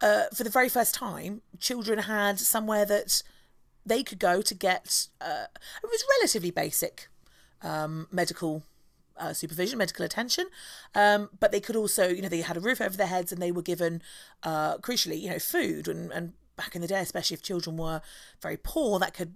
[0.00, 3.22] uh, for the very first time, children had somewhere that
[3.86, 5.46] they could go to get uh,
[5.82, 7.08] it was relatively basic
[7.62, 8.62] um, medical
[9.16, 10.46] uh, supervision, medical attention,
[10.94, 13.40] um, but they could also, you know, they had a roof over their heads and
[13.40, 14.02] they were given,
[14.42, 18.02] uh, crucially, you know, food and, and back in the day, especially if children were
[18.40, 19.34] very poor, that could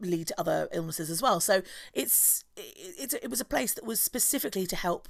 [0.00, 1.40] lead to other illnesses as well.
[1.40, 5.08] So it's it, it, was a place that was specifically to help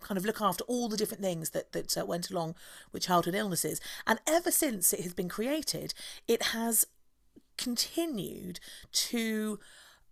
[0.00, 2.54] kind of look after all the different things that that uh, went along
[2.92, 3.80] with childhood illnesses.
[4.06, 5.94] And ever since it has been created,
[6.28, 6.86] it has
[7.56, 8.60] continued
[8.92, 9.58] to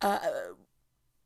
[0.01, 0.19] uh,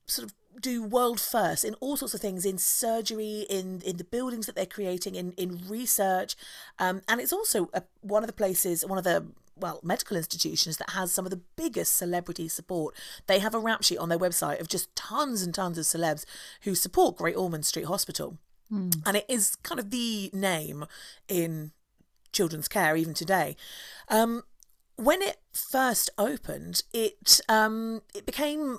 [0.06, 4.04] sort of do world first in all sorts of things in surgery in in the
[4.04, 6.36] buildings that they're creating in in research.
[6.78, 9.26] Um, and it's also a, one of the places one of the
[9.58, 12.94] well medical institutions that has some of the biggest celebrity support.
[13.26, 16.24] They have a rap sheet on their website of just tons and tons of celebs
[16.62, 18.38] who support great ormond street hospital.
[19.06, 20.86] And it is kind of the name
[21.28, 21.72] in
[22.32, 23.56] children's care even today.
[24.08, 24.42] Um,
[24.96, 28.78] when it first opened, it um, it became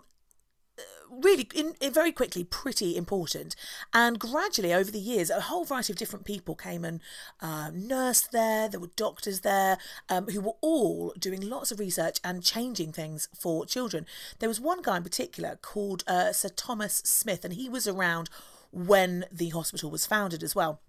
[1.09, 3.55] really in, in very quickly pretty important
[3.93, 7.01] and gradually over the years a whole variety of different people came and
[7.41, 9.77] uh, nursed there there were doctors there
[10.09, 14.05] um, who were all doing lots of research and changing things for children
[14.39, 18.29] there was one guy in particular called uh, sir thomas smith and he was around
[18.71, 20.81] when the hospital was founded as well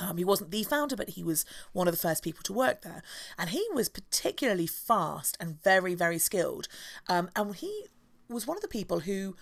[0.00, 2.82] um, he wasn't the founder, but he was one of the first people to work
[2.82, 3.02] there.
[3.38, 6.68] And he was particularly fast and very, very skilled.
[7.06, 7.84] Um, and he
[8.34, 9.36] was one of the people who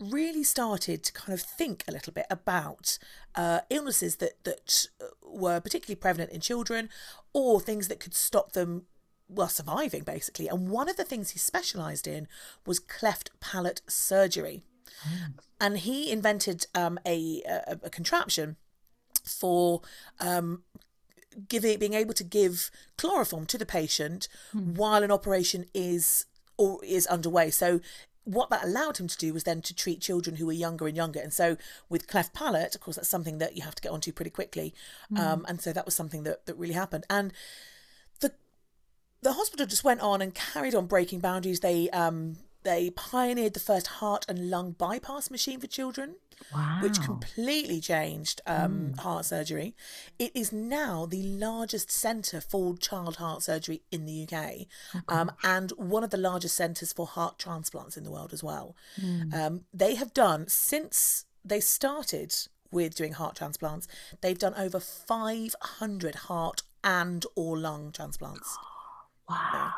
[0.00, 2.98] really started to kind of think a little bit about
[3.34, 6.88] uh, illnesses that that uh, were particularly prevalent in children
[7.32, 8.86] or things that could stop them
[9.28, 12.26] well surviving basically and one of the things he specialized in
[12.66, 14.64] was cleft palate surgery
[15.06, 15.34] mm.
[15.60, 18.56] and he invented um, a, a, a contraption
[19.22, 19.82] for
[20.18, 20.62] um,
[21.48, 24.74] giving being able to give chloroform to the patient mm.
[24.74, 26.26] while an operation is
[26.56, 27.80] or is underway so
[28.30, 30.96] what that allowed him to do was then to treat children who were younger and
[30.96, 31.20] younger.
[31.20, 31.56] And so
[31.88, 34.72] with cleft palate, of course, that's something that you have to get onto pretty quickly.
[35.12, 35.18] Mm.
[35.18, 37.06] Um, and so that was something that, that really happened.
[37.10, 37.32] And
[38.20, 38.32] the
[39.22, 41.60] the hospital just went on and carried on breaking boundaries.
[41.60, 46.16] They um, they pioneered the first heart and lung bypass machine for children,
[46.54, 46.80] wow.
[46.82, 49.00] which completely changed um, mm.
[49.00, 49.74] heart surgery.
[50.18, 55.32] It is now the largest centre for child heart surgery in the UK, oh, um,
[55.42, 58.76] and one of the largest centres for heart transplants in the world as well.
[59.00, 59.34] Mm.
[59.34, 62.34] Um, they have done since they started
[62.70, 63.88] with doing heart transplants.
[64.20, 68.56] They've done over 500 heart and or lung transplants.
[69.28, 69.50] wow.
[69.52, 69.70] Yeah.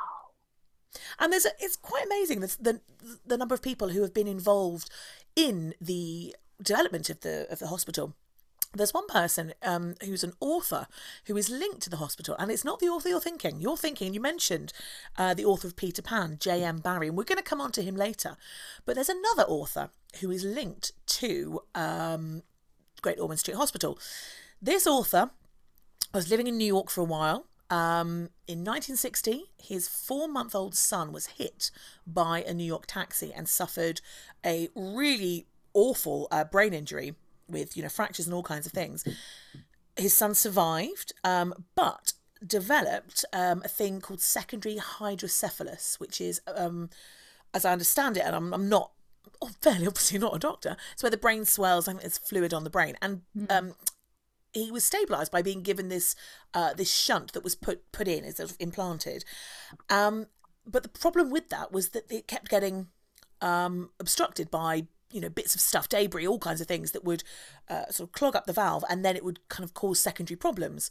[1.18, 2.80] And there's a, it's quite amazing the, the
[3.26, 4.90] the number of people who have been involved
[5.34, 8.14] in the development of the of the hospital.
[8.74, 10.86] There's one person um, who's an author
[11.26, 13.60] who is linked to the hospital, and it's not the author you're thinking.
[13.60, 14.72] You're thinking, you mentioned
[15.18, 16.78] uh, the author of Peter Pan, J.M.
[16.78, 18.34] Barrie, and we're going to come on to him later.
[18.86, 22.44] But there's another author who is linked to um,
[23.02, 23.98] Great Ormond Street Hospital.
[24.62, 25.30] This author
[26.14, 27.46] was living in New York for a while.
[27.72, 31.70] Um, in 1960, his four month old son was hit
[32.06, 34.02] by a New York taxi and suffered
[34.44, 37.14] a really awful uh, brain injury
[37.48, 39.06] with, you know, fractures and all kinds of things.
[39.96, 42.12] His son survived, um, but
[42.46, 46.90] developed um, a thing called secondary hydrocephalus, which is, um,
[47.54, 48.90] as I understand it, and I'm, I'm not
[49.40, 50.76] oh, fairly obviously not a doctor.
[50.92, 52.96] It's where the brain swells and it's fluid on the brain.
[53.00, 53.46] And hmm.
[53.48, 53.74] um,
[54.52, 56.14] he was stabilized by being given this
[56.54, 59.24] uh, this shunt that was put put in, is sort of implanted.
[59.88, 60.26] Um,
[60.66, 62.88] but the problem with that was that it kept getting
[63.40, 67.24] um, obstructed by you know bits of stuff, debris, all kinds of things that would
[67.68, 70.36] uh, sort of clog up the valve, and then it would kind of cause secondary
[70.36, 70.90] problems.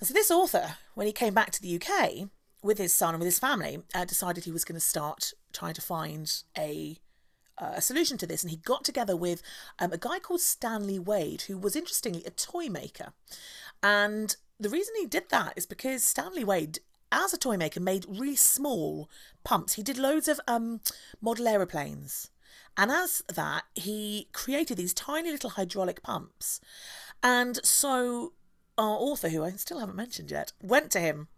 [0.00, 2.28] And so this author, when he came back to the UK
[2.62, 5.74] with his son and with his family, uh, decided he was going to start trying
[5.74, 6.98] to find a
[7.58, 9.42] a solution to this, and he got together with
[9.78, 13.12] um, a guy called Stanley Wade, who was interestingly a toy maker.
[13.82, 16.78] And the reason he did that is because Stanley Wade,
[17.12, 19.08] as a toy maker, made really small
[19.44, 19.74] pumps.
[19.74, 20.80] He did loads of um,
[21.20, 22.30] model aeroplanes.
[22.76, 26.60] And as that, he created these tiny little hydraulic pumps.
[27.22, 28.32] And so
[28.76, 31.28] our author, who I still haven't mentioned yet, went to him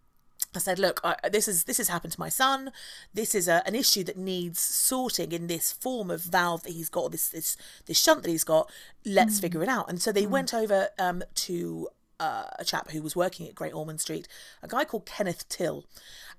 [0.56, 2.72] I said, look, I, this is this has happened to my son.
[3.12, 6.88] This is a, an issue that needs sorting in this form of valve that he's
[6.88, 8.70] got, this this this shunt that he's got.
[9.04, 9.42] Let's mm.
[9.42, 9.88] figure it out.
[9.88, 10.30] And so they mm.
[10.30, 11.88] went over um, to
[12.18, 14.26] uh, a chap who was working at Great Ormond Street,
[14.62, 15.84] a guy called Kenneth Till,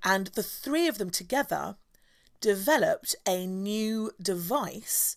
[0.02, 1.76] and the three of them together
[2.40, 5.16] developed a new device.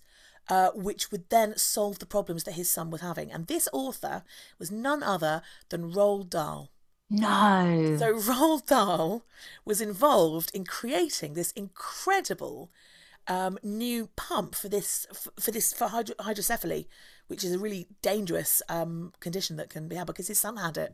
[0.49, 3.31] Uh, which would then solve the problems that his son was having.
[3.31, 4.23] And this author
[4.59, 6.70] was none other than Roald Dahl.
[7.11, 7.97] No.
[7.99, 9.25] So Roald Dahl
[9.65, 12.71] was involved in creating this incredible
[13.27, 16.87] um, new pump for this for, for this for hydro- hydrocephaly,
[17.27, 20.77] which is a really dangerous um, condition that can be had because his son had
[20.77, 20.93] it.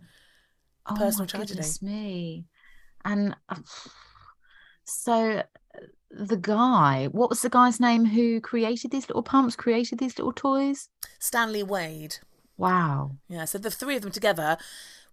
[0.88, 1.53] A oh personal my tragedy.
[1.53, 2.45] Goodness me.
[3.06, 3.58] And uh,
[4.86, 5.43] so
[6.10, 10.34] the guy, what was the guy's name who created these little pumps, created these little
[10.34, 10.89] toys?
[11.19, 12.17] Stanley Wade.
[12.58, 13.17] Wow.
[13.30, 14.58] Yeah, so the three of them together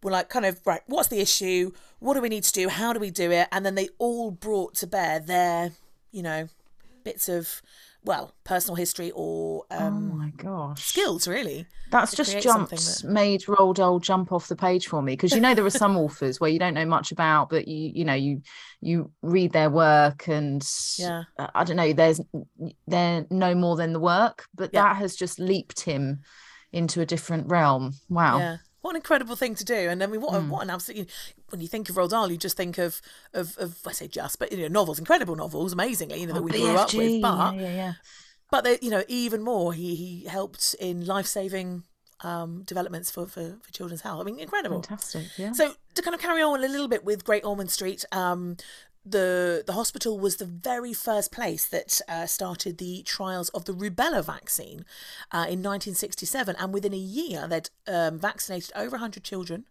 [0.05, 1.73] were like kind of right what's the issue?
[1.99, 2.69] What do we need to do?
[2.69, 3.49] How do we do it?
[3.51, 5.73] And then they all brought to bear their
[6.13, 6.49] you know
[7.03, 7.61] bits of
[8.05, 10.85] well personal history or um, oh my gosh.
[10.85, 13.03] skills really that's just jumped that...
[13.05, 15.97] made Roald Dahl jump off the page for me because you know there are some
[15.97, 18.43] authors where you don't know much about but you you know you
[18.83, 20.63] you read their work and
[20.99, 21.25] yeah.
[21.39, 22.21] Uh, I don't know there's
[22.87, 24.83] they're no more than the work but yeah.
[24.83, 26.21] that has just leaped him
[26.73, 27.93] into a different realm.
[28.11, 28.39] Wow.
[28.39, 29.75] Yeah what an incredible thing to do!
[29.75, 30.49] And I mean, what mm.
[30.51, 31.09] what an absolutely
[31.49, 33.01] when you think of Roald Dahl, you just think of
[33.33, 36.43] of, of I say just, but you know, novels, incredible novels, amazingly, you know, that
[36.43, 37.23] we BFG, grew up with.
[37.23, 37.93] But yeah, yeah, yeah.
[38.51, 41.85] but they, you know, even more, he he helped in life saving
[42.21, 44.21] um, developments for, for for children's health.
[44.21, 44.83] I mean, incredible.
[44.83, 45.29] Fantastic.
[45.39, 45.53] Yeah.
[45.53, 48.59] So to kind of carry on a little bit with Great Ormond Street, um,
[49.05, 53.73] the the hospital was the very first place that uh, started the trials of the
[53.73, 54.85] rubella vaccine
[55.31, 59.67] uh, in 1967, and within a year they'd um, vaccinated over 100 children,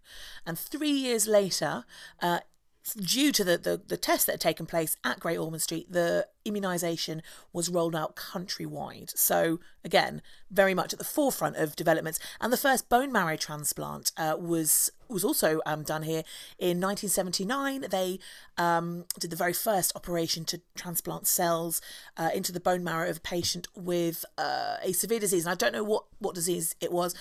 [0.45, 1.85] and three years later.
[2.21, 2.39] Uh,
[2.83, 6.27] due to the, the, the tests that had taken place at Great Ormond Street, the
[6.45, 7.21] immunisation
[7.53, 9.17] was rolled out countrywide.
[9.17, 10.21] So, again,
[10.51, 12.19] very much at the forefront of developments.
[12.41, 16.23] And the first bone marrow transplant uh, was was also um, done here
[16.57, 17.85] in 1979.
[17.91, 18.19] They
[18.57, 21.81] um, did the very first operation to transplant cells
[22.17, 25.45] uh, into the bone marrow of a patient with uh, a severe disease.
[25.45, 27.13] And I don't know what, what disease it was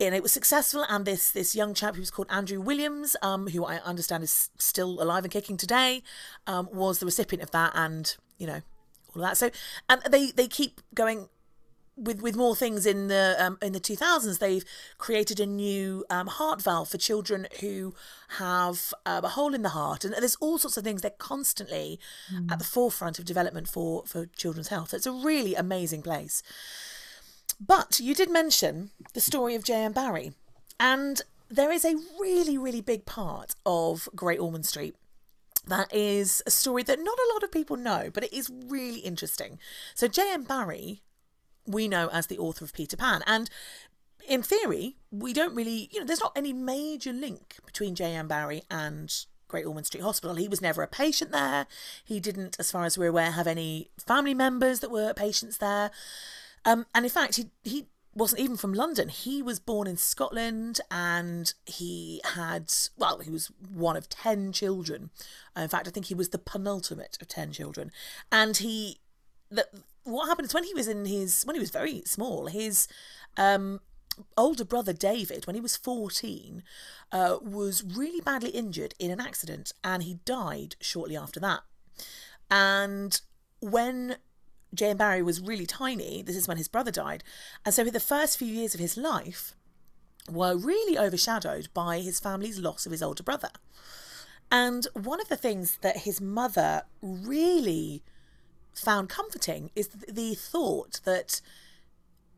[0.00, 0.84] and it was successful.
[0.88, 4.50] And this this young chap who was called Andrew Williams, um, who I understand is
[4.58, 6.02] still alive and kicking today,
[6.46, 8.60] um, was the recipient of that, and you know
[9.14, 9.36] all of that.
[9.36, 9.50] So,
[9.88, 11.28] and they they keep going
[11.98, 14.64] with with more things in the um, in the 2000s they've
[14.98, 17.92] created a new um, heart valve for children who
[18.38, 21.98] have um, a hole in the heart and there's all sorts of things they're constantly
[22.32, 22.50] mm.
[22.52, 26.42] at the forefront of development for for children's health it's a really amazing place
[27.60, 29.92] but you did mention the story of J.M.
[29.92, 30.32] Barrie,
[30.78, 34.94] and there is a really, really big part of Great Ormond Street
[35.66, 39.00] that is a story that not a lot of people know, but it is really
[39.00, 39.58] interesting.
[39.94, 40.44] So, J.M.
[40.44, 41.02] Barrie,
[41.66, 43.50] we know as the author of Peter Pan, and
[44.26, 48.28] in theory, we don't really, you know, there's not any major link between J.M.
[48.28, 49.14] Barrie and
[49.48, 50.36] Great Ormond Street Hospital.
[50.36, 51.66] He was never a patient there.
[52.04, 55.90] He didn't, as far as we're aware, have any family members that were patients there.
[56.68, 59.08] Um, and in fact, he he wasn't even from London.
[59.08, 65.10] He was born in Scotland and he had, well, he was one of 10 children.
[65.56, 67.92] Uh, in fact, I think he was the penultimate of 10 children.
[68.32, 68.98] And he,
[69.50, 69.68] the,
[70.02, 72.88] what happened is when he was in his, when he was very small, his
[73.36, 73.80] um,
[74.36, 76.64] older brother David, when he was 14,
[77.12, 81.60] uh, was really badly injured in an accident and he died shortly after that.
[82.50, 83.20] And
[83.60, 84.16] when
[84.74, 84.96] J.M.
[84.96, 86.22] Barrie was really tiny.
[86.22, 87.24] This is when his brother died.
[87.64, 89.54] And so the first few years of his life
[90.30, 93.50] were really overshadowed by his family's loss of his older brother.
[94.50, 98.02] And one of the things that his mother really
[98.74, 101.40] found comforting is the thought that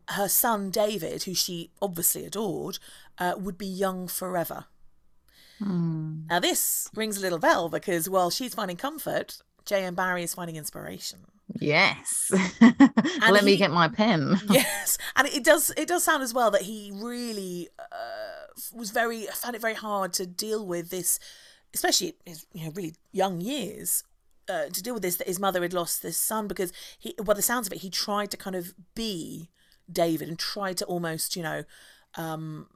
[0.09, 2.79] her son David, who she obviously adored,
[3.19, 4.67] uh, would be young forever.
[5.61, 6.29] Mm.
[6.29, 9.95] Now, this rings a little bell because while she's finding comfort, J.M.
[9.95, 11.21] Barrie is finding inspiration.
[11.59, 12.31] Yes.
[12.61, 14.41] Let he, me get my pen.
[14.51, 14.99] yes.
[15.17, 19.55] And it does it does sound as well that he really uh, was very found
[19.57, 21.19] it very hard to deal with this
[21.75, 24.05] especially his you know really young years
[24.49, 27.35] uh, to deal with this that his mother had lost this son because he by
[27.35, 29.49] the sounds of it he tried to kind of be
[29.91, 31.65] David and tried to almost you know
[32.17, 32.67] um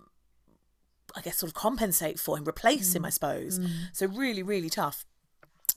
[1.16, 2.96] I guess sort of compensate for him replace mm.
[2.96, 3.68] him I suppose mm.
[3.92, 5.04] so really really tough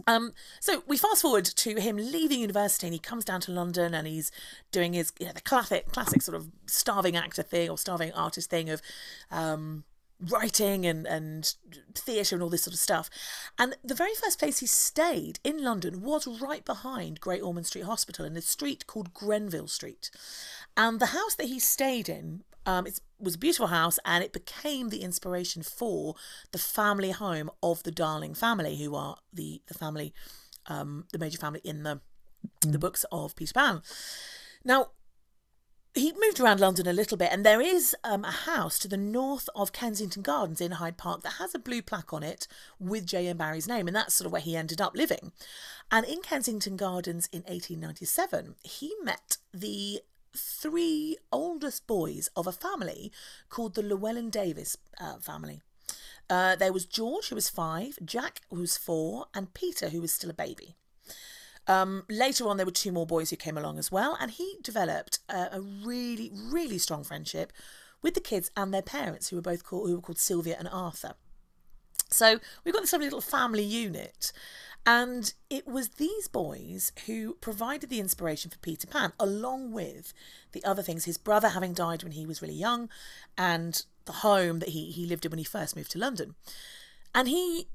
[0.05, 3.93] um, so we fast forward to him leaving university and he comes down to London
[3.93, 4.31] and he's
[4.71, 8.49] doing his you know the classic classic sort of starving actor thing or starving artist
[8.49, 8.81] thing of
[9.31, 9.83] um,
[10.19, 11.53] writing and and
[11.95, 13.09] theatre and all this sort of stuff.
[13.57, 17.85] And the very first place he stayed in London was right behind Great Ormond Street
[17.85, 20.11] Hospital in a street called Grenville Street.
[20.75, 24.33] And the house that he stayed in um, it was a beautiful house and it
[24.33, 26.15] became the inspiration for
[26.51, 30.13] the family home of the Darling family, who are the, the family,
[30.67, 32.01] um, the major family in the,
[32.61, 33.81] the books of Peter Pan.
[34.65, 34.89] Now,
[35.93, 38.97] he moved around London a little bit, and there is um, a house to the
[38.97, 42.47] north of Kensington Gardens in Hyde Park that has a blue plaque on it
[42.79, 43.37] with J.M.
[43.37, 45.31] Barrie's name, and that's sort of where he ended up living.
[45.89, 50.01] And in Kensington Gardens in 1897, he met the
[50.35, 53.11] three oldest boys of a family
[53.49, 55.61] called the Llewelyn Davies uh, family.
[56.29, 60.11] Uh, there was George, who was five, Jack, who was four, and Peter, who was
[60.11, 60.75] still a baby.
[61.67, 64.57] Um, later on, there were two more boys who came along as well, and he
[64.61, 67.53] developed a, a really, really strong friendship
[68.01, 70.67] with the kids and their parents, who were both called who were called Sylvia and
[70.71, 71.13] Arthur.
[72.09, 74.31] So we've got this lovely little family unit.
[74.87, 80.13] And it was these boys who provided the inspiration for Peter Pan, along with
[80.53, 82.87] the other things, his brother having died when he was really young,
[83.37, 86.35] and the home that he, he lived in when he first moved to London.
[87.13, 87.67] And he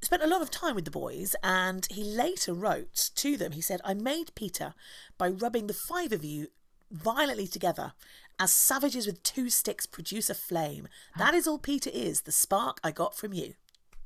[0.00, 3.60] spent a lot of time with the boys, and he later wrote to them, he
[3.60, 4.74] said, I made Peter
[5.18, 6.52] by rubbing the five of you
[6.92, 7.94] violently together.
[8.38, 10.86] As savages with two sticks produce a flame.
[11.18, 13.54] That is all Peter is, the spark I got from you.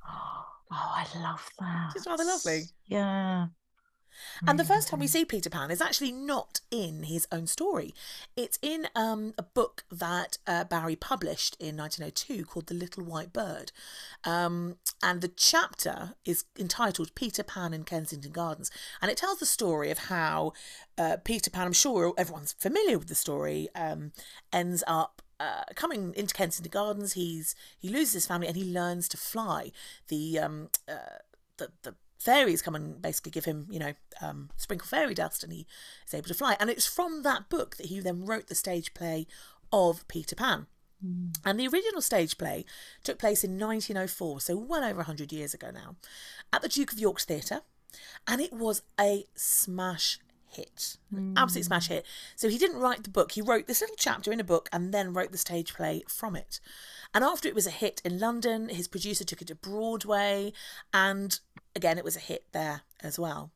[0.76, 1.92] Oh, I love that.
[1.94, 2.64] It's rather lovely.
[2.86, 3.46] Yeah.
[4.46, 7.94] And the first time we see Peter Pan is actually not in his own story.
[8.36, 13.32] It's in um, a book that uh, Barrie published in 1902 called The Little White
[13.32, 13.72] Bird.
[14.24, 18.70] Um, and the chapter is entitled Peter Pan in Kensington Gardens.
[19.00, 20.52] And it tells the story of how
[20.98, 24.12] uh, Peter Pan, I'm sure everyone's familiar with the story, um,
[24.52, 29.08] ends up uh, coming into Kensington Gardens, he's he loses his family and he learns
[29.08, 29.72] to fly.
[30.08, 31.18] The um uh,
[31.58, 33.92] the the fairies come and basically give him you know
[34.22, 35.66] um, sprinkle fairy dust and he
[36.06, 36.56] is able to fly.
[36.58, 39.26] And it's from that book that he then wrote the stage play
[39.72, 40.66] of Peter Pan.
[41.44, 42.64] And the original stage play
[43.02, 45.96] took place in 1904, so well over 100 years ago now,
[46.50, 47.60] at the Duke of York's Theatre.
[48.26, 50.18] And it was a smash
[50.56, 50.96] hit.
[51.36, 52.06] Absolute smash hit.
[52.36, 53.32] So he didn't write the book.
[53.32, 56.36] He wrote this little chapter in a book and then wrote the stage play from
[56.36, 56.60] it.
[57.14, 60.52] And after it was a hit in London, his producer took it to Broadway.
[60.92, 61.38] And
[61.76, 63.50] again, it was a hit there as well.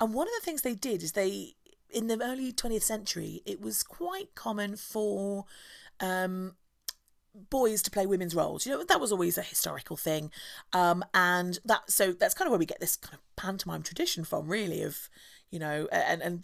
[0.00, 1.54] And one of the things they did is they,
[1.90, 5.44] in the early 20th century, it was quite common for
[6.00, 6.54] um,
[7.50, 8.66] boys to play women's roles.
[8.66, 10.30] You know, that was always a historical thing.
[10.72, 14.24] Um, and that so that's kind of where we get this kind of pantomime tradition
[14.24, 15.08] from, really, of,
[15.52, 16.42] you know, and, and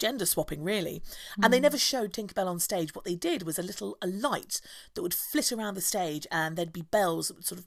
[0.00, 1.02] gender swapping really.
[1.40, 2.94] And they never showed tinkerbell on stage.
[2.94, 4.60] What they did was a little a light
[4.94, 7.66] that would flit around the stage and there'd be bells that would sort of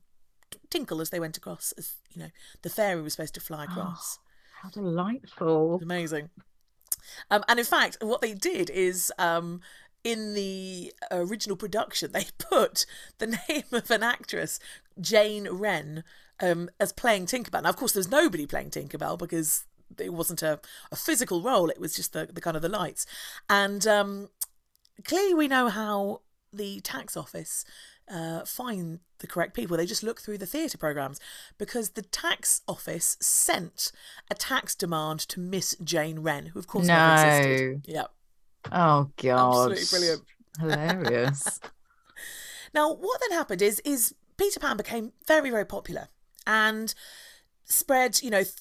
[0.69, 2.29] tinkle as they went across as you know
[2.61, 4.19] the fairy was supposed to fly across.
[4.61, 5.79] How delightful.
[5.81, 6.29] amazing.
[7.29, 9.61] Um, and in fact what they did is um,
[10.03, 12.85] in the original production they put
[13.19, 14.59] the name of an actress
[14.99, 16.03] jane wren
[16.41, 17.63] um, as playing tinkerbell.
[17.63, 19.65] Now of course there's nobody playing tinkerbell because
[19.99, 20.59] it wasn't a,
[20.91, 23.05] a physical role it was just the, the kind of the lights
[23.49, 24.29] and um,
[25.05, 26.21] clearly we know how
[26.51, 27.65] the tax office
[28.11, 29.77] uh, find the correct people.
[29.77, 31.21] They just look through the theatre programmes
[31.57, 33.93] because the tax office sent
[34.29, 37.13] a tax demand to Miss Jane Wren, who of course never No.
[37.13, 37.81] existed.
[37.87, 38.03] Yeah,
[38.71, 39.71] Oh God.
[39.71, 40.23] absolutely brilliant.
[40.59, 41.59] Hilarious.
[42.73, 46.09] Now, what then happened is is Peter Pan became very very popular
[46.45, 46.93] and
[47.65, 48.55] spread, you know, th-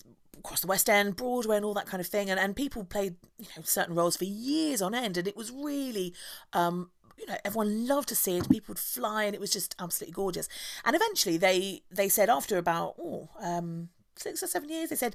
[0.45, 2.31] across the West End, Broadway, and all that kind of thing.
[2.31, 5.51] And and people played you know certain roles for years on end, and it was
[5.51, 6.15] really.
[6.53, 8.51] Um, you know, everyone loved to see it.
[8.51, 10.49] People would fly, and it was just absolutely gorgeous.
[10.85, 15.15] And eventually, they they said after about oh, um, six or seven years, they said,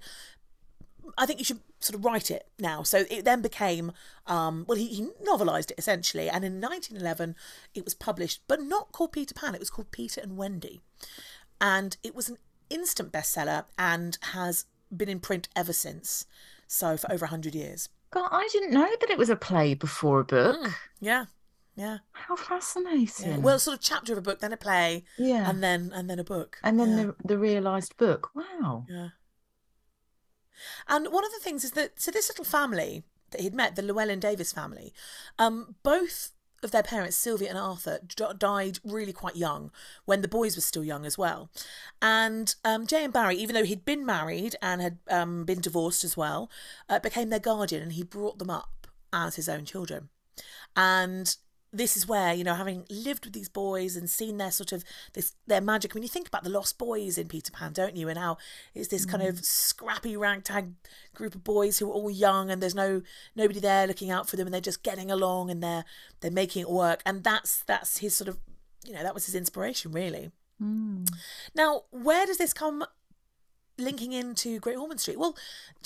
[1.17, 2.83] I think you should sort of write it now.
[2.83, 3.91] So it then became,
[4.25, 7.35] um, well, he, he novelised it essentially, and in 1911
[7.73, 9.53] it was published, but not called Peter Pan.
[9.53, 10.81] It was called Peter and Wendy,
[11.59, 12.37] and it was an
[12.69, 14.65] instant bestseller and has
[14.95, 16.25] been in print ever since.
[16.67, 17.89] So for over hundred years.
[18.11, 20.71] God, I didn't know that it was a play before a book.
[20.99, 21.25] Yeah,
[21.75, 21.97] yeah.
[22.13, 23.29] How fascinating.
[23.31, 23.37] yeah.
[23.37, 25.49] Well, sort of chapter of a book, then a play, yeah.
[25.49, 26.57] and then and then a book.
[26.63, 27.03] And then Yeah.
[27.03, 28.31] the the realised book.
[28.33, 28.85] Wow.
[28.89, 29.09] Yeah.
[30.87, 33.81] And one of the things is that so this little family that he'd met, the
[33.81, 34.93] Llewelyn Davies family,
[35.37, 36.31] um, both
[36.63, 39.71] of their parents, Sylvia and Arthur, d- died really quite young
[40.05, 41.49] when the boys were still young as well.
[42.01, 43.11] And um, J.M.
[43.11, 46.49] Barrie, even though he'd been married and had um, been divorced as well,
[46.89, 50.09] uh, became their guardian and he brought them up as his own children.
[50.75, 51.35] And
[51.73, 54.83] this is where you know having lived with these boys and seen their sort of
[55.13, 57.73] this their magic when I mean, you think about the lost boys in peter pan
[57.73, 58.09] don't you?
[58.09, 58.37] And how
[58.73, 59.45] it's this kind of mm.
[59.45, 60.73] scrappy ragtag
[61.13, 63.01] group of boys who are all young and there's no
[63.35, 65.85] nobody there looking out for them and they're just getting along and they're
[66.21, 67.01] they're making it work.
[67.05, 68.37] And that's that's his sort of
[68.85, 70.31] you know that was his inspiration really.
[70.61, 71.09] Mm.
[71.53, 72.85] Now where does this come
[73.77, 75.19] linking into great ormond street?
[75.19, 75.35] Well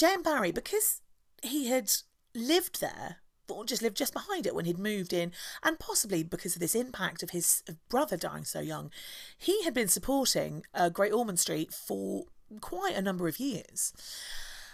[0.01, 1.01] and barry because
[1.41, 1.91] he had
[2.33, 3.17] lived there
[3.65, 5.31] just lived just behind it when he'd moved in,
[5.63, 8.91] and possibly because of this impact of his brother dying so young,
[9.37, 12.25] he had been supporting uh, Great Ormond Street for
[12.59, 13.93] quite a number of years.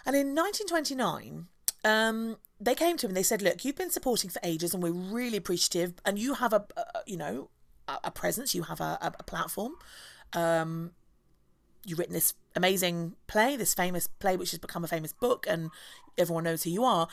[0.06, 1.48] And in 1929,
[1.84, 4.82] um, they came to him and they said, "Look, you've been supporting for ages, and
[4.82, 5.94] we're really appreciative.
[6.06, 7.50] And you have a, a you know,
[7.88, 8.56] a, presence.
[8.56, 9.74] You have a, a, a platform.
[10.34, 10.92] Um,
[11.86, 15.70] you've written this amazing play, this famous play, which has become a famous book, and
[16.18, 17.08] everyone knows who you are.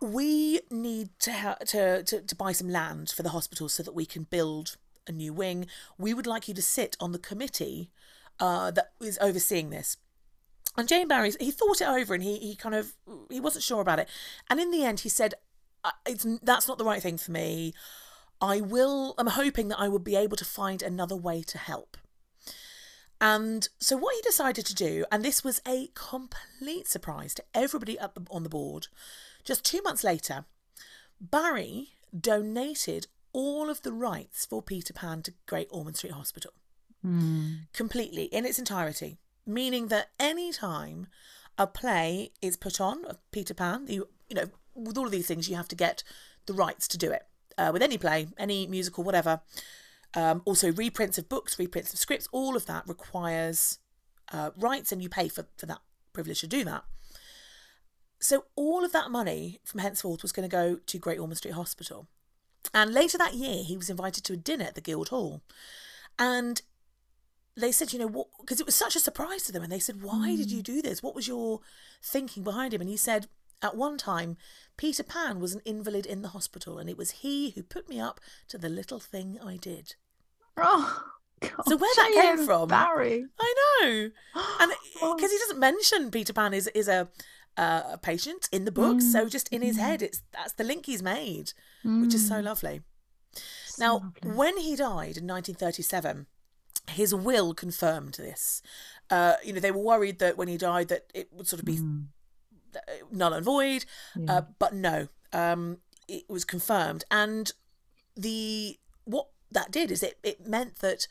[0.00, 3.94] We need to ha- to, to to buy some land for the hospital so that
[3.94, 4.76] we can build
[5.06, 5.66] a new wing.
[5.98, 7.90] We would like you to sit on the committee
[8.38, 9.96] uh, that is overseeing this."
[10.76, 11.08] And J.M.
[11.08, 12.94] Barrie, he thought it over and he, he kind of
[13.28, 14.08] he wasn't sure about it.
[14.48, 15.34] And in the end, he said,
[15.82, 17.74] "Uh, "It's that's not the right thing for me.
[18.40, 19.14] I will.
[19.18, 21.96] I'm hoping that I will be able to find another way to help."
[23.20, 27.98] And so what he decided to do, and this was a complete surprise to everybody
[27.98, 28.86] up on the board,
[29.48, 30.44] just two months later,
[31.18, 36.52] Barrie donated all of the rights for Peter Pan to Great Ormond Street Hospital
[37.72, 41.06] completely in its entirety, meaning that any time
[41.56, 43.86] a play is put on of Peter Pan.
[43.88, 46.02] You you know, with all of these things, you have to get
[46.44, 47.22] the rights to do it.
[47.56, 49.40] Uh, with any play, any musical, whatever.
[50.12, 53.78] Um, also, reprints of books, reprints of scripts, all of that requires
[54.30, 55.80] uh, rights, and you pay for, for that
[56.12, 56.84] privilege to do that.
[58.20, 61.54] So, all of that money from henceforth was going to go to Great Ormond Street
[61.54, 62.08] Hospital.
[62.74, 65.40] And later that year, he was invited to a dinner at the Guildhall.
[66.18, 66.60] And
[67.56, 68.26] they said, you know, what?
[68.40, 69.62] Because it was such a surprise to them.
[69.62, 71.02] And they said, why did you do this?
[71.02, 71.60] What was your
[72.02, 72.80] thinking behind him?
[72.80, 73.28] And he said,
[73.62, 74.36] at one time,
[74.76, 77.98] Peter Pan was an invalid in the hospital, and it was he who put me
[78.00, 79.96] up to the little thing I did.
[80.56, 81.02] Oh,
[81.40, 83.26] God, So where that came from- Barrie.
[83.40, 84.10] I know,
[84.60, 85.14] and Oh.
[85.16, 87.08] because he doesn't mention Peter Pan is is a
[87.58, 89.30] uh, a patient in the book, so Mm.
[89.30, 91.52] just in his head, it's that's the link he's made,
[91.84, 92.76] which is so lovely.
[93.66, 94.30] So Now, lovely.
[94.40, 96.26] when he died in 1937,
[96.90, 98.62] his will confirmed this.
[99.10, 101.66] Uh, you know, they were worried that when he died, that it would sort of
[101.66, 102.06] be Mm.
[102.76, 102.80] uh,
[103.10, 103.84] null and void,
[104.16, 104.32] Yeah.
[104.38, 107.04] uh, but no, um, it was confirmed.
[107.10, 107.52] And
[108.16, 111.06] the what that did is it it meant that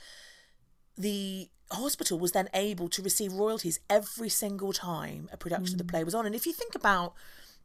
[0.98, 5.84] the hospital was then able to receive royalties every single time a production of the
[5.84, 5.90] mm.
[5.90, 6.26] play was on.
[6.26, 7.14] And if you think about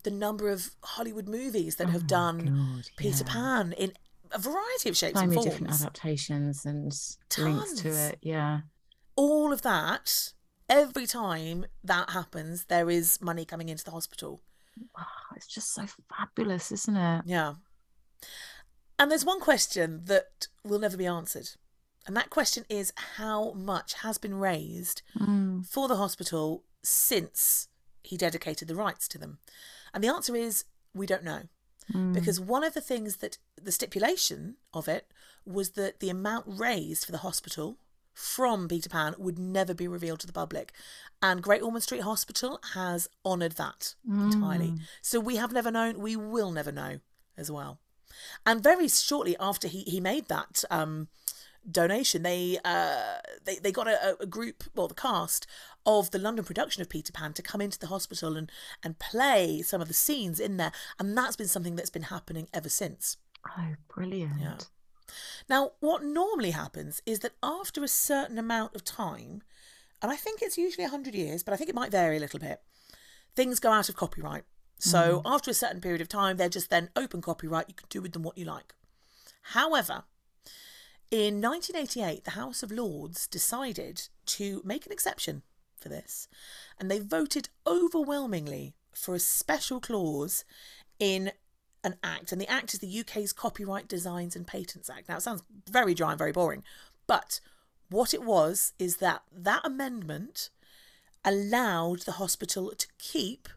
[0.03, 3.33] the number of Hollywood movies that oh have done Oh God, Peter yeah.
[3.33, 3.93] Pan in
[4.33, 6.93] a variety of shapes so and forms, different adaptations and
[7.39, 8.19] links to it.
[8.23, 8.61] Yeah.
[9.17, 10.33] all of that.
[10.69, 14.41] Every time that happens, there is money coming into the hospital.
[14.99, 15.05] Oh,
[15.37, 17.23] it's just so fabulous, isn't it?
[17.27, 17.55] Yeah.
[18.99, 21.51] And there's one question that will never be answered.
[22.07, 25.65] And that question is how much has been raised Mm.
[25.67, 27.69] for the hospital since
[28.03, 29.39] he dedicated the rights to them?
[29.95, 31.43] And the answer is we don't know.
[31.93, 32.13] Mm.
[32.13, 35.11] Because one of the things that the stipulation of it
[35.45, 37.79] was that the amount raised for the hospital
[38.15, 40.73] from Peter Pan would never be revealed to the public.
[41.23, 44.73] And Great Ormond Street Hospital has honoured that entirely.
[44.73, 44.81] Mm.
[45.01, 47.01] So we have never known, we will never know
[47.37, 47.79] as well.
[48.45, 51.09] And very shortly after he, he made that um,
[51.71, 55.47] donation, they uh, they they got a, a group, well, the cast
[55.85, 58.51] of the London production of Peter Pan to come into the hospital and
[58.83, 62.49] and play some of the scenes in there, and that's been something that's been happening
[62.53, 63.17] ever since.
[63.59, 64.41] Oh, brilliant.
[64.41, 64.57] Yeah.
[65.49, 69.43] Now, what normally happens is that after a certain amount of time,
[70.01, 72.39] and I think it's usually 100 years, but I think it might vary a little
[72.39, 72.63] bit,
[73.35, 74.45] things go out of copyright.
[74.79, 77.67] So after a certain period of time, they're just then open copyright.
[77.69, 78.75] You can do with them what you like.
[79.43, 80.03] However,
[81.13, 85.43] in 1988, the House of Lords decided to make an exception
[85.77, 86.27] for this,
[86.81, 90.47] and they voted overwhelmingly for a special clause
[90.99, 91.31] in
[91.85, 95.07] an act, and the act is the UK's Copyright Designs and Patents Act.
[95.07, 96.65] Now, it sounds very dry and very boring,
[97.07, 97.41] but
[97.91, 100.49] what it was is that that amendment
[101.27, 103.51] allowed the hospital to keep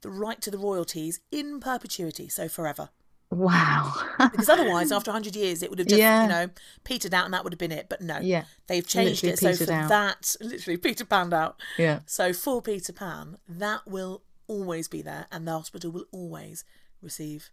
[0.00, 2.88] the right to the royalties in perpetuity, so forever.
[3.34, 3.92] Wow.
[4.18, 6.22] Because otherwise, after 100 years, it would have just, Yeah.
[6.22, 6.50] you know,
[6.84, 7.88] petered out and that would have been it.
[7.88, 8.44] But no, yeah.
[8.66, 9.58] they've changed Literally it.
[9.58, 9.88] So for out.
[9.88, 11.60] that, literally, Peter Panned out.
[11.78, 12.00] Yeah.
[12.06, 16.64] So for Peter Pan, that will always be there, and the hospital will always
[17.00, 17.50] receive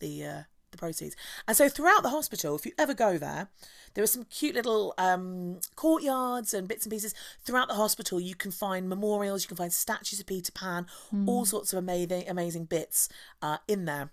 [0.00, 1.16] the uh, the proceeds.
[1.48, 3.48] And so throughout the hospital, if you ever go there,
[3.94, 8.20] there are some cute little um, courtyards and bits and pieces throughout the hospital.
[8.20, 10.86] You can find memorials, you can find statues of Peter Pan,
[11.26, 13.08] all sorts of amazing amazing bits
[13.42, 14.12] uh, in there.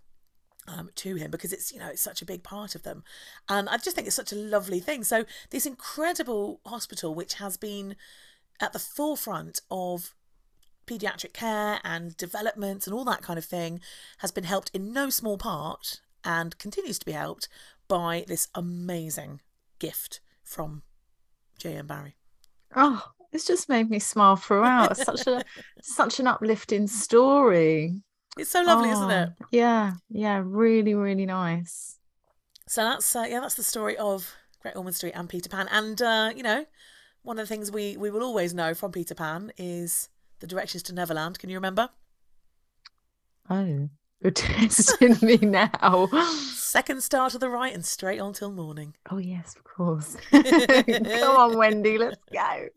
[0.70, 3.05] Um, to him because it's you know it's such a big part of them
[3.47, 7.55] and i just think it's such a lovely thing so this incredible hospital which has
[7.55, 7.95] been
[8.59, 10.13] at the forefront of
[10.86, 13.80] pediatric care and development and all that kind of thing
[14.18, 17.47] has been helped in no small part and continues to be helped
[17.88, 19.41] by this amazing
[19.80, 20.82] gift from
[21.57, 21.88] J.M.
[21.88, 22.15] Barrie.
[22.76, 24.97] Oh, it's just made me smile throughout.
[24.97, 25.43] such a
[25.82, 28.01] such an uplifting story.
[28.38, 29.30] It's so lovely, isn't it?
[29.42, 31.98] Oh, Yeah, yeah, really, really nice.
[32.68, 35.68] So that's uh, yeah, that's the story of Great Ormond Street and Peter Pan.
[35.72, 36.66] And uh, you know,
[37.24, 40.10] one of the things we we will always know from Peter Pan is
[40.40, 41.40] the directions to Neverland.
[41.40, 41.90] Can you remember?
[43.50, 43.90] Oh,
[44.22, 46.08] you're testing me now.
[46.54, 48.94] Second star to the right and straight on till morning.
[49.10, 50.18] Oh yes, of course.
[50.32, 52.68] Come on, Wendy, let's go.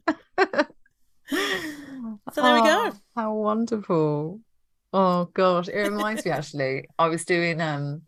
[2.32, 2.90] So there we go.
[2.92, 4.40] Oh, How wonderful.
[4.92, 6.86] Oh gosh, it reminds me actually.
[6.98, 8.02] I was doing um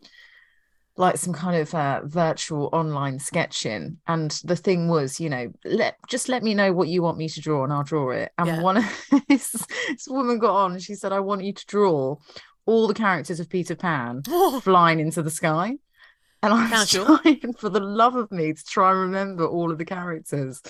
[0.95, 5.95] like some kind of uh, virtual online sketching and the thing was you know let
[6.07, 8.47] just let me know what you want me to draw and I'll draw it and
[8.47, 8.61] Yeah.
[8.61, 8.83] one of
[9.27, 9.49] this,
[9.87, 12.17] this woman got on and she said I want you to draw
[12.67, 14.21] all the characters of Peter Pan
[14.61, 15.77] flying into the sky.
[16.43, 17.17] And I was Casual.
[17.23, 20.61] trying for the love of me to try and remember all of the characters.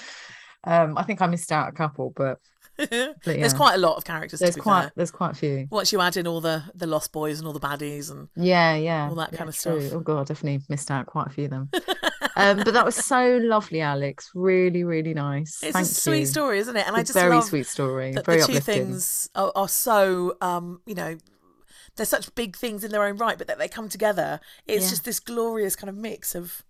[0.63, 2.39] Um, I think I missed out a couple, but
[2.89, 3.49] There's yeah.
[3.55, 4.39] quite a lot of characters.
[4.39, 4.91] There's to be quite fair.
[4.95, 5.67] there's quite a few.
[5.69, 8.75] Once you add in all the the Lost Boys and all the baddies and Yeah,
[8.75, 9.07] yeah.
[9.09, 9.81] All that yeah, kind of true.
[9.81, 9.93] stuff.
[9.97, 11.69] Oh god, I definitely missed out quite a few of them.
[12.35, 14.31] um, but that was so lovely, Alex.
[14.33, 15.59] Really, really nice.
[15.61, 16.87] it's Thank a sweet story, isn't it?
[16.87, 18.11] And I It's just a very love sweet story.
[18.13, 18.85] that very the two uplifting.
[18.87, 21.17] things are, are so um you know
[21.95, 24.39] they're such big things in their own right, but that they come together.
[24.65, 24.89] It's Yeah.
[24.89, 26.63] just this glorious kind of mix of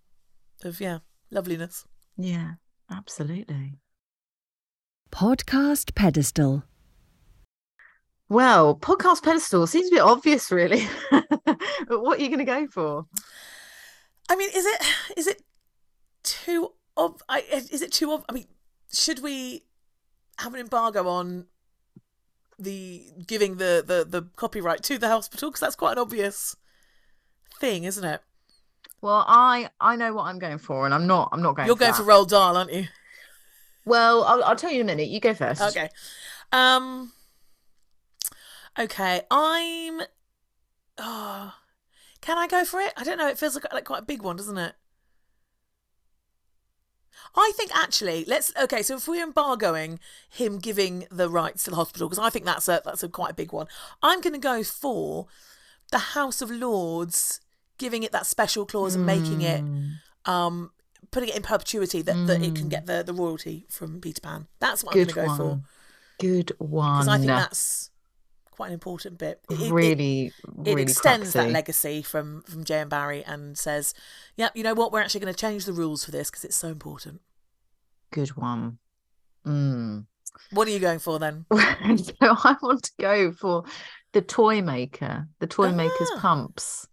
[0.62, 0.98] of yeah
[1.30, 1.86] loveliness.
[2.18, 2.52] Yeah,
[2.90, 3.78] absolutely.
[5.14, 6.64] Podcast pedestal.
[8.28, 10.88] Well, podcast pedestal seems a bit obvious, really.
[11.12, 13.06] but what are you going to go for?
[14.28, 14.82] I mean, is it
[15.16, 15.42] is it
[16.24, 18.46] too ob- I, is it too ob- I mean,
[18.92, 19.62] should we
[20.40, 21.46] have an embargo on
[22.58, 26.56] the giving the the, the copyright to the hospital because that's quite an obvious
[27.60, 28.20] thing, isn't it?
[29.00, 31.66] Well, I I know what I'm going for, and I'm not I'm not going.
[31.66, 31.98] You're for going that.
[31.98, 32.88] for Roald Dahl, aren't you?
[33.84, 35.08] Well, I'll, I'll tell you in a minute.
[35.08, 35.60] You go first.
[35.60, 35.88] Okay.
[36.52, 37.12] Um.
[38.78, 40.00] Okay, I'm.
[40.98, 41.54] Oh,
[42.20, 42.92] can I go for it?
[42.96, 43.28] I don't know.
[43.28, 44.74] It feels like, like quite a big one, doesn't it?
[47.36, 48.52] I think actually, let's.
[48.60, 52.44] Okay, so if we're embargoing him giving the rights to the hospital, because I think
[52.44, 53.66] that's a that's a quite a big one.
[54.02, 55.26] I'm going to go for
[55.90, 57.40] the House of Lords
[57.78, 59.90] giving it that special clause and making it Hmm.
[60.24, 60.70] um
[61.14, 64.46] putting it in perpetuity that, that it can get the, the royalty from Peter Pan.
[64.60, 65.60] That's what Good I'm going to go one.
[65.60, 65.64] for
[66.20, 66.98] Good one.
[67.00, 67.90] because I think that's
[68.50, 69.40] quite an important bit.
[69.50, 72.88] It- it- really, it, really extends that legacy from from J.M.
[72.88, 73.94] Barrie and says,
[74.36, 74.92] "Yep, you know what?
[74.92, 77.20] We're actually going to change the rules for this because it's so important."
[78.12, 78.78] Good one.
[79.46, 80.06] Mm.
[80.50, 81.46] What are you going for then?
[81.52, 81.56] so
[82.22, 83.64] I want to go for
[84.12, 86.20] the toy maker, the toy maker's Ah.
[86.20, 86.88] pumps, The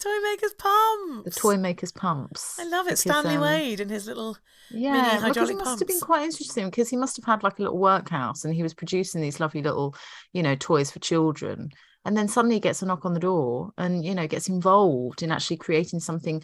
[0.00, 1.24] Toy Maker's pumps.
[1.34, 2.58] the toy maker's pumps.
[2.58, 2.90] I love it.
[2.90, 4.36] Because, Stanley um, Wade and his little.
[4.70, 7.58] Yeah, because hydraulic it must have been quite interesting because he must have had like
[7.58, 9.94] a little workhouse and he was producing these lovely little,
[10.32, 11.70] you know, toys for children.
[12.04, 15.22] And then suddenly he gets a knock on the door and, you know, gets involved
[15.22, 16.42] in actually creating something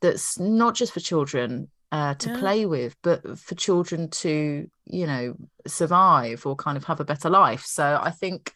[0.00, 2.38] that's not just for children uh, to Yeah.
[2.38, 5.34] play with, but for children to, you know,
[5.66, 7.64] survive or kind of have a better life.
[7.64, 8.52] So I think,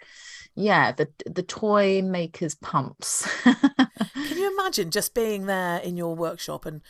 [0.59, 3.27] yeah, the the toy maker's pumps.
[3.45, 3.87] Can
[4.37, 6.83] you imagine just being there in your workshop and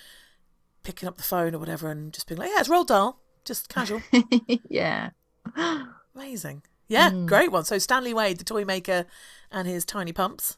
[0.83, 3.69] picking up the phone or whatever and just being like, "Yeah, it's Roald Dahl, just
[3.69, 4.01] casual."
[4.69, 5.11] yeah.
[6.15, 6.63] Amazing.
[6.89, 7.27] Yeah, Mm.
[7.27, 7.65] great one.
[7.65, 9.05] So Stanley Wade, the toy maker,
[9.53, 10.57] and his tiny pumps,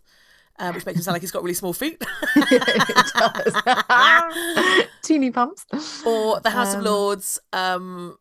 [0.60, 2.00] uh, which makes him sound like he's got really small feet.
[2.50, 3.54] does.
[5.02, 5.66] Teeny pumps.
[6.06, 8.16] or the House of Um, Lords, um,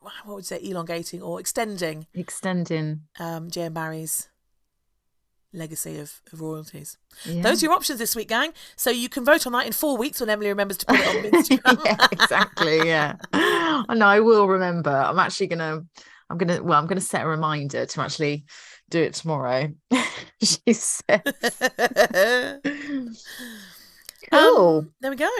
[0.00, 3.02] what would you say, elongating or extending Extending.
[3.18, 3.72] um, J.M.
[3.74, 4.28] Barrie's
[5.52, 6.98] legacy of, of royalties.
[7.24, 7.42] Yeah.
[7.42, 8.52] Those are your options this week, gang.
[8.76, 11.06] So you can vote on that in four weeks when Emily remembers to put it
[11.06, 11.84] on Instagram.
[11.84, 12.78] yeah, exactly.
[12.86, 13.16] Yeah.
[13.32, 14.06] I know.
[14.06, 14.90] I will remember.
[14.90, 15.84] I'm actually gonna.
[16.28, 16.62] I'm gonna.
[16.62, 18.44] Well, I'm gonna set a reminder to actually
[18.90, 19.72] do it tomorrow.
[20.42, 21.22] she said.
[24.30, 24.78] cool.
[24.78, 25.30] Um, there we go.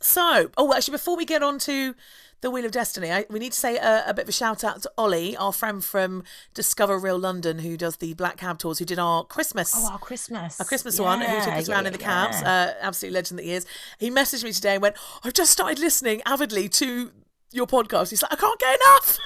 [0.00, 1.94] So, oh, actually, before we get on to
[2.40, 4.62] the Wheel of Destiny, I, we need to say a, a bit of a shout
[4.62, 6.22] out to Ollie, our friend from
[6.54, 9.74] Discover Real London, who does the Black Cab tours, who did our Christmas.
[9.76, 10.60] oh, our Christmas.
[10.60, 12.72] a Christmas one, who took Yeah, us around in the cabs, yeah.
[12.80, 13.66] uh, absolute legend that he is.
[13.98, 17.10] He messaged me today and went, I've just started listening avidly to
[17.52, 18.10] your podcast.
[18.10, 19.18] He's like, I can't get enough.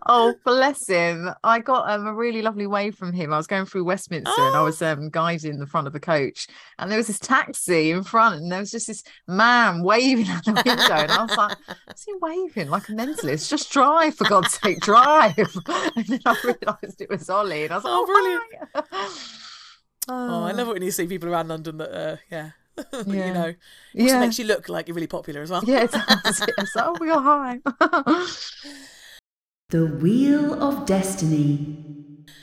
[0.06, 1.30] oh, bless him.
[1.44, 3.32] I got um, a really lovely wave from him.
[3.32, 4.64] I was going through Westminster and I Oh.
[4.64, 6.46] was um, guiding the front of the coach,
[6.78, 10.44] and there was this taxi in front, and there was just this man waving at
[10.44, 10.94] the window.
[10.94, 11.56] And I was like,
[11.94, 13.48] Is he waving like a mentalist?
[13.48, 15.36] Just drive, for God's sake, drive.
[15.96, 18.44] And then I realised it was Ollie, and I was like, Oh, Oh, brilliant.
[18.90, 19.18] brilliant.
[20.08, 23.26] oh, I love it when you see people around London that, uh, yeah, that Yeah.
[23.26, 23.56] you know, it
[23.94, 24.20] Yeah.
[24.20, 25.62] makes you look like you're really popular as well.
[25.64, 26.40] Yeah, it does.
[26.58, 26.72] Yes.
[26.76, 27.60] Oh, we are high.
[29.70, 31.76] The Wheel of Destiny.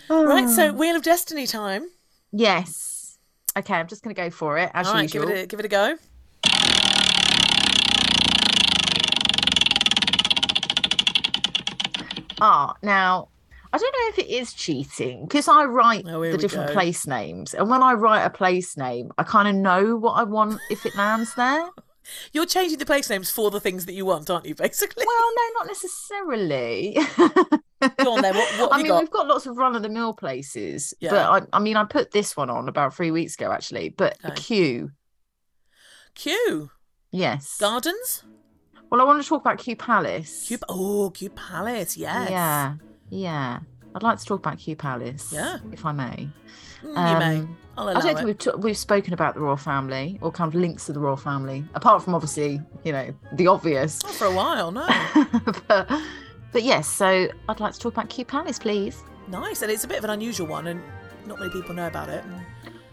[0.10, 0.72] Right, so.
[0.72, 1.90] Wheel of Destiny time.
[2.32, 3.18] Yes.
[3.58, 5.36] Okay, I'm just going to go for it as All right, give usual.
[5.38, 5.98] it, a, give it a go.
[12.40, 13.30] Ah, now
[13.74, 16.74] I don't know if it is cheating because I write Oh, the different go.
[16.74, 20.24] place names, and when I write a place name, I kind of know what I
[20.24, 21.68] want if it lands there.
[22.32, 25.04] You're changing the place names for the things that you want, aren't you, basically?
[25.06, 26.98] well, no, not necessarily.
[28.04, 29.02] Go on then, what- what I mean, got?
[29.02, 31.10] we've got lots of run of the mill places, Yeah.
[31.12, 33.90] but I, I mean, I put this one on about three weeks ago, actually.
[33.90, 34.42] But a Okay.
[34.42, 34.92] Q,
[36.16, 36.72] Q.
[37.12, 37.58] yes.
[37.60, 38.24] Gardens?
[38.90, 40.46] Well, I want to talk about Kew Palace.
[40.48, 40.60] Q.
[40.70, 42.30] Oh, Kew Palace, yes.
[42.30, 42.76] Yeah,
[43.10, 43.60] yeah.
[43.96, 45.58] I'd like to talk about Kew Palace, Yeah.
[45.72, 46.30] if I may.
[46.84, 47.38] Mm, you may.
[47.40, 48.16] Um, I'll I don't it.
[48.16, 51.00] think we've, t- we've spoken about the royal family or kind of links to the
[51.00, 54.04] royal family, apart from obviously, you know, the obvious.
[54.04, 54.88] Not for a while, no.
[55.68, 55.90] but,
[56.52, 59.04] but yes, so I'd like to talk about Kew Palace, please.
[59.28, 60.82] Nice, and it's a bit of an unusual one, and
[61.26, 62.24] not many people know about it.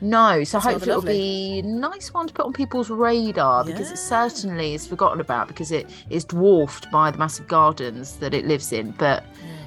[0.00, 3.96] No, so hopefully it'll be a nice one to put on people's radar because it
[3.96, 8.72] certainly is forgotten about because it is dwarfed by the massive gardens that it lives
[8.72, 8.90] in.
[8.92, 9.63] But yeah,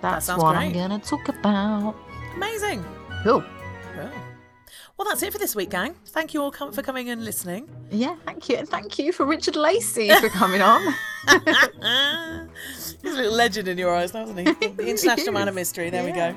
[0.00, 1.94] that's sounds what I'm gonna talk about.
[2.36, 2.84] Amazing.
[3.22, 3.44] Cool.
[3.96, 4.12] Well,
[4.96, 5.94] well, that's it for this week, gang.
[6.06, 7.68] Thank you all com- for coming and listening.
[7.90, 8.56] Yeah, thank you.
[8.56, 10.94] And thank you for Richard Lacey for coming on.
[13.02, 14.44] He's a little legend in your eyes, now, isn't he?
[14.68, 15.90] The international man of mystery.
[15.90, 16.34] There we go.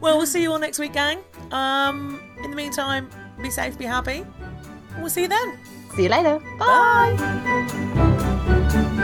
[0.00, 1.20] Well, we'll see you all next week, gang.
[1.52, 3.08] Um, in the meantime,
[3.40, 4.26] be safe, be happy.
[4.98, 5.58] We'll see you then.
[5.94, 6.38] See you later.
[6.58, 7.14] Bye.
[7.16, 8.96] Bye.